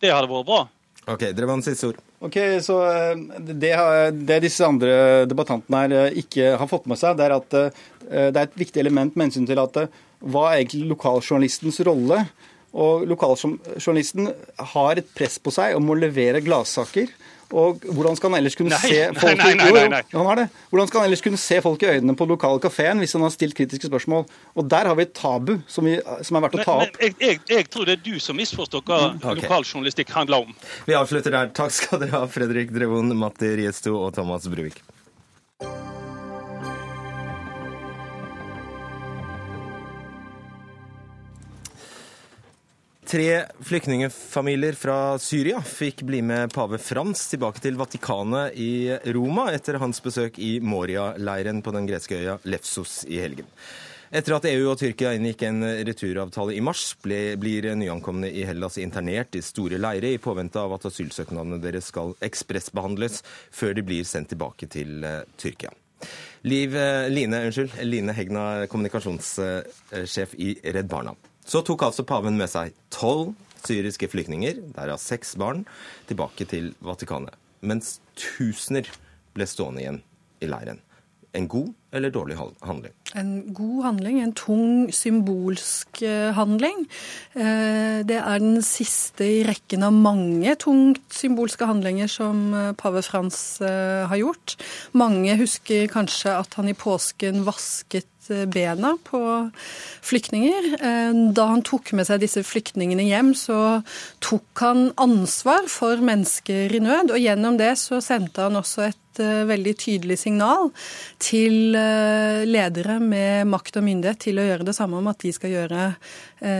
[0.00, 0.64] Det hadde vært bra.
[1.06, 2.00] Ok, Drevon, siste ord.
[2.24, 3.20] Ok, så eh,
[3.52, 3.74] det,
[4.26, 7.84] det disse andre debattantene her eh, ikke har fått med seg, det er at eh,
[8.08, 9.76] det er et viktig element med hensyn til at
[10.24, 12.22] hva er egentlig lokaljournalistens rolle?
[12.76, 14.30] Og lokaljournalisten
[14.72, 17.12] har et press på seg om å levere gladsaker.
[17.54, 20.34] Og hvordan skal han ellers kunne Nei, se folk nei, i- nei, nei, jo, nei.
[20.40, 20.46] det.
[20.72, 23.22] Hvordan skal han ellers kunne se folk i øynene på den lokale kafeen hvis han
[23.22, 24.26] har stilt kritiske spørsmål?
[24.56, 26.88] Og der har vi et tabu som, vi, som er verdt å ta ta men
[26.90, 26.98] opp.
[27.00, 29.38] jeg, jeg, jeg tror det er du som misforstår hva okay.
[29.42, 30.54] lokaljournalistikk handler om.
[30.88, 31.54] Vi avslutter der.
[31.54, 34.82] Takk skal dere ha, Fredrik Drevon, Matti Riesto og Thomas Bruvik.
[43.06, 49.78] Tre flyktningfamilier fra Syria fikk bli med pave Frans tilbake til Vatikanet i Roma etter
[49.78, 53.46] hans besøk i Moria-leiren på den greske øya Lefsos i helgen.
[54.10, 58.80] Etter at EU og Tyrkia inngikk en returavtale i mars, ble, blir nyankomne i Hellas
[58.82, 63.20] internert i store leirer i påvente av at asylsøknadene deres skal ekspressbehandles
[63.54, 65.70] før de blir sendt tilbake til eh, Tyrkia.
[66.50, 71.14] Liv, eh, Line, unnskyld, Line Hegna, kommunikasjonssjef i Redd Barna.
[71.46, 73.34] Så tok altså paven med seg tolv
[73.66, 75.64] syriske flyktninger, derav seks barn,
[76.10, 77.34] tilbake til Vatikanet.
[77.66, 78.88] Mens tusener
[79.36, 80.02] ble stående igjen
[80.42, 80.82] i leiren.
[81.36, 82.92] En god eller dårlig handling?
[83.16, 86.86] En god handling, en tung symbolsk eh, handling.
[87.36, 93.04] Eh, Det er den siste i rekken av mange tungt symbolske handlinger som eh, pave
[93.04, 94.56] Frans har gjort.
[94.96, 99.20] Mange husker kanskje at han i påsken vasket bena på
[100.06, 100.70] flyktninger.
[100.80, 103.82] Eh, Da han tok med seg disse flyktningene hjem, så
[104.24, 109.20] tok han ansvar for mennesker i nød, og gjennom det så sendte han også et
[109.22, 110.70] eh, veldig tydelig signal
[111.22, 115.34] til eh, ledere med makt og myndighet til å gjøre det samme om at de
[115.34, 115.92] skal gjøre,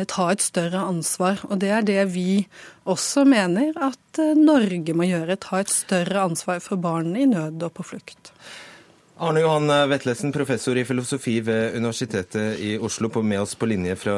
[0.09, 1.43] ta et større ansvar.
[1.51, 2.47] Og det er det vi
[2.89, 5.37] også mener at Norge må gjøre.
[5.37, 8.33] Ta et større ansvar for barn i nød og på flukt.
[9.17, 13.95] Arne Johan Vetlesen, professor i filosofi ved Universitetet i Oslo, på med oss på linje
[13.97, 14.17] fra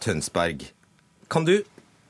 [0.00, 0.62] Tønsberg.
[1.28, 1.58] Kan du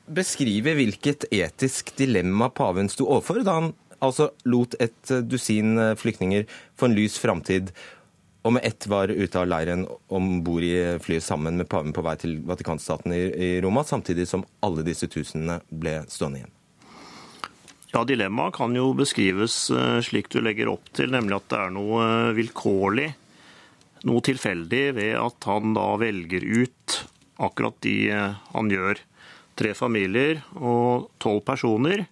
[0.07, 6.47] beskrive hvilket etisk dilemma paven sto overfor da han altså lot et dusin flyktninger
[6.79, 7.75] få en lys framtid,
[8.47, 12.07] og med ett var ute av leiren om bord i flyet sammen med paven på
[12.07, 16.55] vei til Vatikanstaten i Roma, samtidig som alle disse tusenene ble stående igjen?
[17.93, 21.73] Ja, Dilemmaet kan jo beskrives eh, slik du legger opp til, nemlig at det er
[21.75, 23.11] noe eh, vilkårlig,
[24.09, 26.95] noe tilfeldig ved at han da velger ut
[27.37, 29.03] akkurat de eh, han gjør.
[29.61, 32.07] Tre familier og tolv personer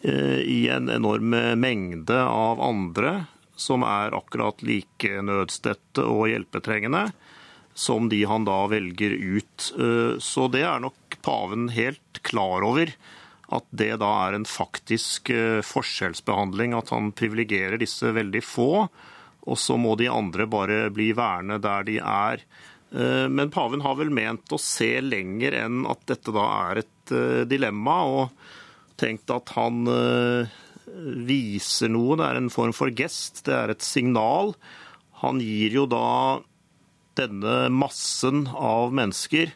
[0.00, 3.10] i en enorm mengde av andre
[3.58, 7.08] som er akkurat like nødstedte og hjelpetrengende
[7.74, 9.66] som de han da velger ut.
[10.22, 12.94] Så det er nok paven helt klar over
[13.50, 18.72] at det da er en faktisk eh, forskjellsbehandling, at han privilegerer disse veldig få,
[19.40, 22.44] og så må de andre bare bli værende der de er.
[22.94, 27.14] Eh, Men paven har vel ment å se lenger enn at dette da er et
[27.16, 29.86] eh, dilemma, og tenkt at han
[31.24, 32.18] viser noe.
[32.20, 34.52] Det er en form for gest, det er et signal.
[35.22, 36.42] Han gir jo da
[37.16, 39.54] denne massen av mennesker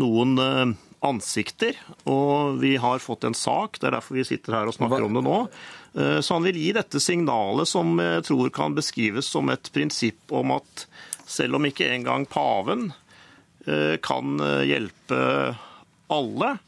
[0.00, 0.40] noen
[1.04, 1.76] ansikter,
[2.10, 5.14] og vi har fått en sak, det er derfor vi sitter her og snakker om
[5.18, 5.36] det nå.
[5.94, 10.32] Eh, Så han vil gi dette signalet som jeg tror kan beskrives som et prinsipp
[10.34, 10.86] om at
[11.28, 12.90] selv om ikke engang paven
[13.66, 15.20] eh, kan eh, hjelpe
[16.08, 16.58] alle,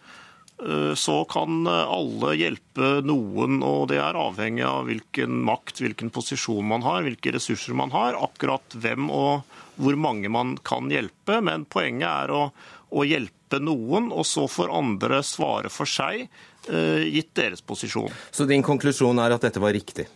[0.93, 6.85] så kan alle hjelpe noen, og det er avhengig av hvilken makt, hvilken posisjon man
[6.85, 9.49] har, hvilke ressurser man har, akkurat hvem og
[9.81, 11.39] hvor mange man kan hjelpe.
[11.41, 12.43] Men poenget er å,
[12.93, 16.29] å hjelpe noen, og så får andre svare for seg,
[16.69, 18.13] eh, gitt deres posisjon.
[18.31, 20.07] Så din konklusjon er at dette var riktig?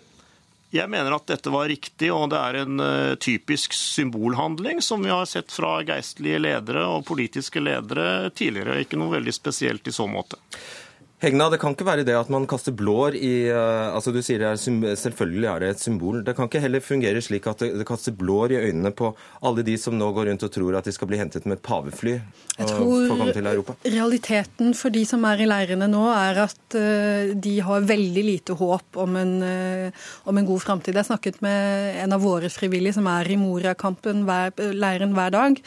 [0.75, 5.13] Jeg mener at dette var riktig, og det er en uh, typisk symbolhandling som vi
[5.13, 8.81] har sett fra geistlige ledere og politiske ledere tidligere.
[8.83, 10.41] Ikke noe veldig spesielt i så måte.
[11.23, 14.43] Hegna, det kan ikke være det at man kaster blår i uh, altså Du sier
[14.43, 16.19] det er selvfølgelig er det et symbol.
[16.27, 19.13] Det kan ikke heller fungere slik at det, kaster blår i øynene på
[19.47, 21.65] alle de som nå går rundt og tror at de skal bli hentet med et
[21.65, 22.17] pavefly
[22.59, 27.89] Jeg tror realiteten for de som er i leirene nå, er at uh, de har
[27.89, 29.33] veldig lite håp om en,
[30.29, 30.97] om en god framtid.
[30.99, 34.25] Jeg snakket med en av våre frivillige som er i Moria-kampen
[34.77, 35.59] leiren hver dag,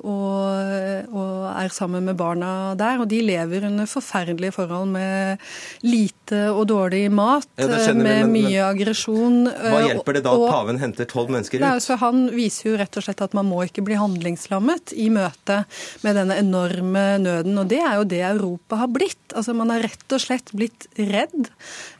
[0.00, 3.00] og, og er sammen med barna der.
[3.02, 5.38] Og de lever under forferdelige vanskelige forhold med
[5.84, 9.44] lite og dårlig mat, ja, med men, mye aggresjon.
[9.48, 11.66] Hva eh, hjelper det da at paven henter tolv mennesker ut?
[11.68, 15.64] Altså, han viser jo rett og slett at man må ikke bli handlingslammet i møte
[16.02, 17.58] med denne enorme nøden.
[17.60, 19.20] Og det er jo det Europa har blitt.
[19.34, 21.50] Altså, man har rett og slett blitt redd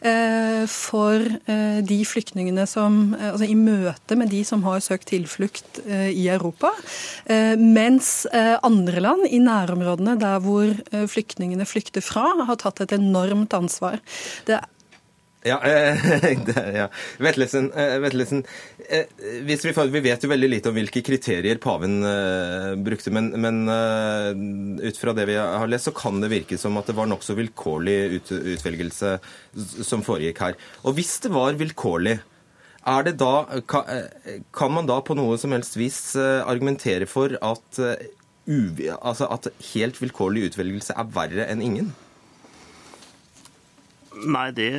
[0.01, 5.09] eh, for eh, de flyktningene som eh, Altså i møte med de som har søkt
[5.11, 6.71] tilflukt eh, i Europa.
[7.27, 10.71] Eh, mens andre land i nærområdene, der hvor
[11.11, 14.01] flyktningene flykter fra, har tatt et enormt ansvar.
[14.49, 14.61] Det
[15.45, 16.87] ja, eh, ja.
[17.19, 18.45] Vetlesen, eh, Vetlesen
[18.89, 19.57] eh, vi,
[19.93, 21.99] vi, vet jo veldig lite om hvilke kriterier paven
[22.81, 26.89] brukte, men, men ut fra det vi har lest, så kan det virke som at
[26.89, 29.19] det var nokså vilkårlig ut, utvelgelse
[29.85, 30.57] som foregikk her.
[30.89, 32.17] Og hvis det var vilkårlig,
[33.21, 33.35] da,
[33.69, 40.01] kan, man da på noe som helst vis argumentere for at, uh, altså at helt
[40.01, 41.93] vilkårlig utvelgelse er verre enn ingen?
[44.23, 44.73] Nei, det,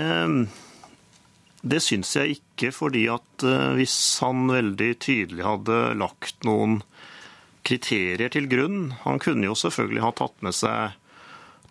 [1.61, 2.71] det syns jeg ikke.
[2.75, 6.81] Fordi at eh, hvis han veldig tydelig hadde lagt noen
[7.65, 10.93] kriterier til grunn Han kunne jo selvfølgelig ha tatt med seg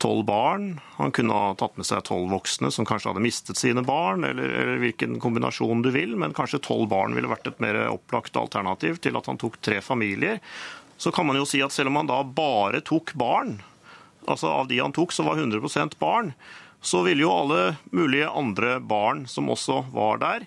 [0.03, 0.81] tolv barn.
[0.97, 4.51] Han kunne ha tatt med seg tolv voksne som kanskje hadde mistet sine barn, eller,
[4.51, 8.99] eller hvilken kombinasjon du vil, men kanskje tolv barn ville vært et mer opplagt alternativ
[9.05, 10.43] til at han tok tre familier.
[10.99, 13.61] Så kan man jo si at selv om han da bare tok barn,
[14.27, 16.35] altså av de han tok, så var 100% barn,
[16.85, 20.47] så ville jo alle mulige andre barn som også var der,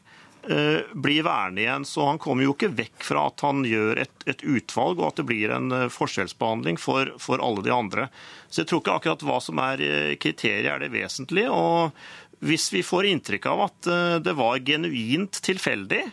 [0.49, 1.85] eh, bli værende igjen.
[1.85, 5.21] Så han kommer jo ikke vekk fra at han gjør et, et utvalg, og at
[5.21, 8.07] det blir en eh, forskjellsbehandling for, for, alle de andre.
[8.49, 11.49] Så jeg tror ikke akkurat hva som er eh, kriteriet er det vesentlige.
[11.49, 13.87] Og hvis vi får inntrykk av at
[14.21, 16.03] det var genuint tilfeldig,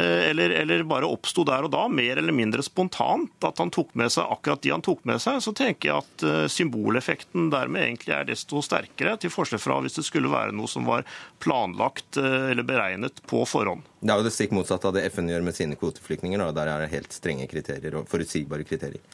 [0.00, 4.12] eller, eller, bare oppsto der og da, mer eller mindre spontant, at han tok med
[4.12, 8.14] seg akkurat de han tok med seg, så tenker jeg at eh, symboleffekten dermed egentlig
[8.16, 11.04] er desto sterkere, til forskjell fra hvis det skulle være noe som var
[11.44, 13.84] planlagt eh, eller beregnet på forhånd.
[14.00, 16.48] Det er jo det stikk motsatte av det FN gjør med sine kvoteflyktninger.
[16.56, 19.04] Der er det helt strenge kriterier og forutsigbare kriterier.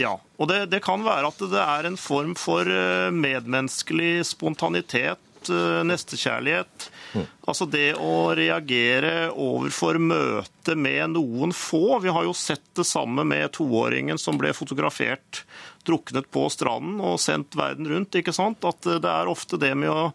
[0.00, 2.66] Ja, og det, det kan være at det er en form for
[3.14, 6.90] medmenneskelig spontanitet Eh, nestekjærlighet.
[7.46, 12.00] Altså det å reagere overfor møte med noen få.
[12.02, 15.44] Vi har jo sett det samme med toåringen som ble fotografert
[15.84, 18.16] druknet på stranden og sendt verden rundt.
[18.16, 18.64] ikke sant?
[18.64, 20.10] At det er ofte det med å,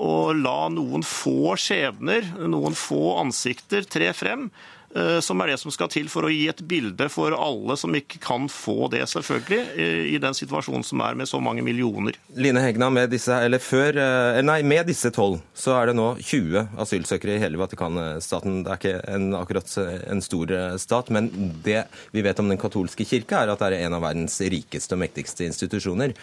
[0.00, 4.81] å la noen få skjebner, noen få ansikter tre frem, Eh,
[5.24, 8.20] som er det som skal til for å gi et bilde for alle som ikke
[8.22, 9.60] kan få det, selvfølgelig,
[10.12, 12.16] i den situasjonen som er med så mange millioner.
[12.36, 16.08] Line Hegna, med disse, eller før, eh, nei, med disse tolv så er det nå
[16.20, 18.62] 20 asylsøkere i hele Vatikanstaten.
[18.64, 19.76] Det er ikke en, akkurat
[20.12, 21.30] en stor eh, stat, men
[21.64, 24.96] det vi vet om den katolske kirke, er at det er en av verdens rikeste
[24.96, 26.16] og mektigste institusjoner.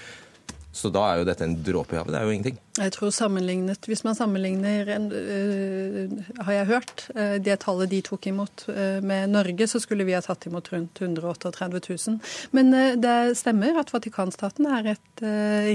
[0.79, 2.13] Så da er jo dette en dråpe i havet.
[2.13, 2.59] Det er jo ingenting.
[2.79, 8.27] Jeg tror sammenlignet, Hvis man sammenligner, uh, har jeg hørt, uh, det tallet de tok
[8.27, 12.19] imot uh, med Norge, så skulle vi ha tatt imot rundt 138 000.
[12.55, 12.71] Men
[13.01, 15.23] det stemmer at Vatikanstaten er et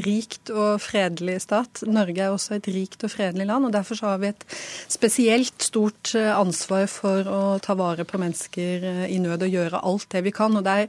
[0.05, 1.83] rikt og fredelig stat.
[1.87, 4.45] Norge er også et rikt og fredelig land, og derfor har vi et
[4.89, 10.25] spesielt stort ansvar for å ta vare på mennesker i nød og gjøre alt det
[10.25, 10.57] vi kan.
[10.57, 10.89] Og det er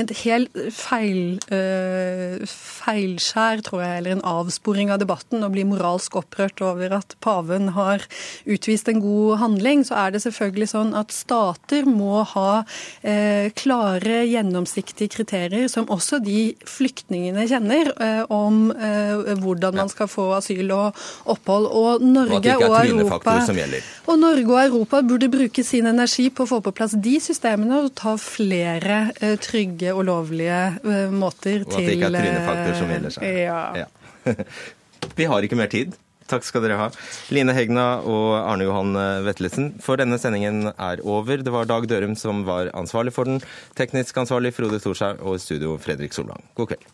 [0.00, 1.38] et helt feil,
[2.48, 8.04] feilskjær, tror jeg, eller en avsporing av debatten blir moralsk opprørt over at paven har
[8.46, 12.62] utvist en god handling, så er det selvfølgelig sånn at stater må ha
[13.02, 20.10] eh, klare, gjennomsiktige kriterier, som også de flyktningene kjenner, eh, om eh, hvordan man skal
[20.10, 21.66] få asyl og opphold.
[21.66, 23.36] Og Norge og, Europa,
[24.06, 27.82] og Norge og Europa burde bruke sin energi på å få på plass de systemene
[27.84, 32.16] og ta flere eh, trygge og lovlige eh, måter til Og at det ikke er
[32.18, 33.26] trynefaktor som gjelder seg.
[33.30, 33.86] Ja.
[33.86, 34.36] ja.
[35.18, 35.96] Vi har ikke mer tid.
[36.30, 36.86] Takk skal dere ha.
[37.34, 38.94] Line Hegna og Arne Johan
[39.26, 39.72] Vetlesen.
[39.82, 41.42] For denne sendingen er over.
[41.42, 43.42] Det var Dag Dørum som var ansvarlig for den.
[43.78, 46.46] Teknisk ansvarlig Frode Thorshaug og studio Fredrik Solvang.
[46.54, 46.86] God kveld.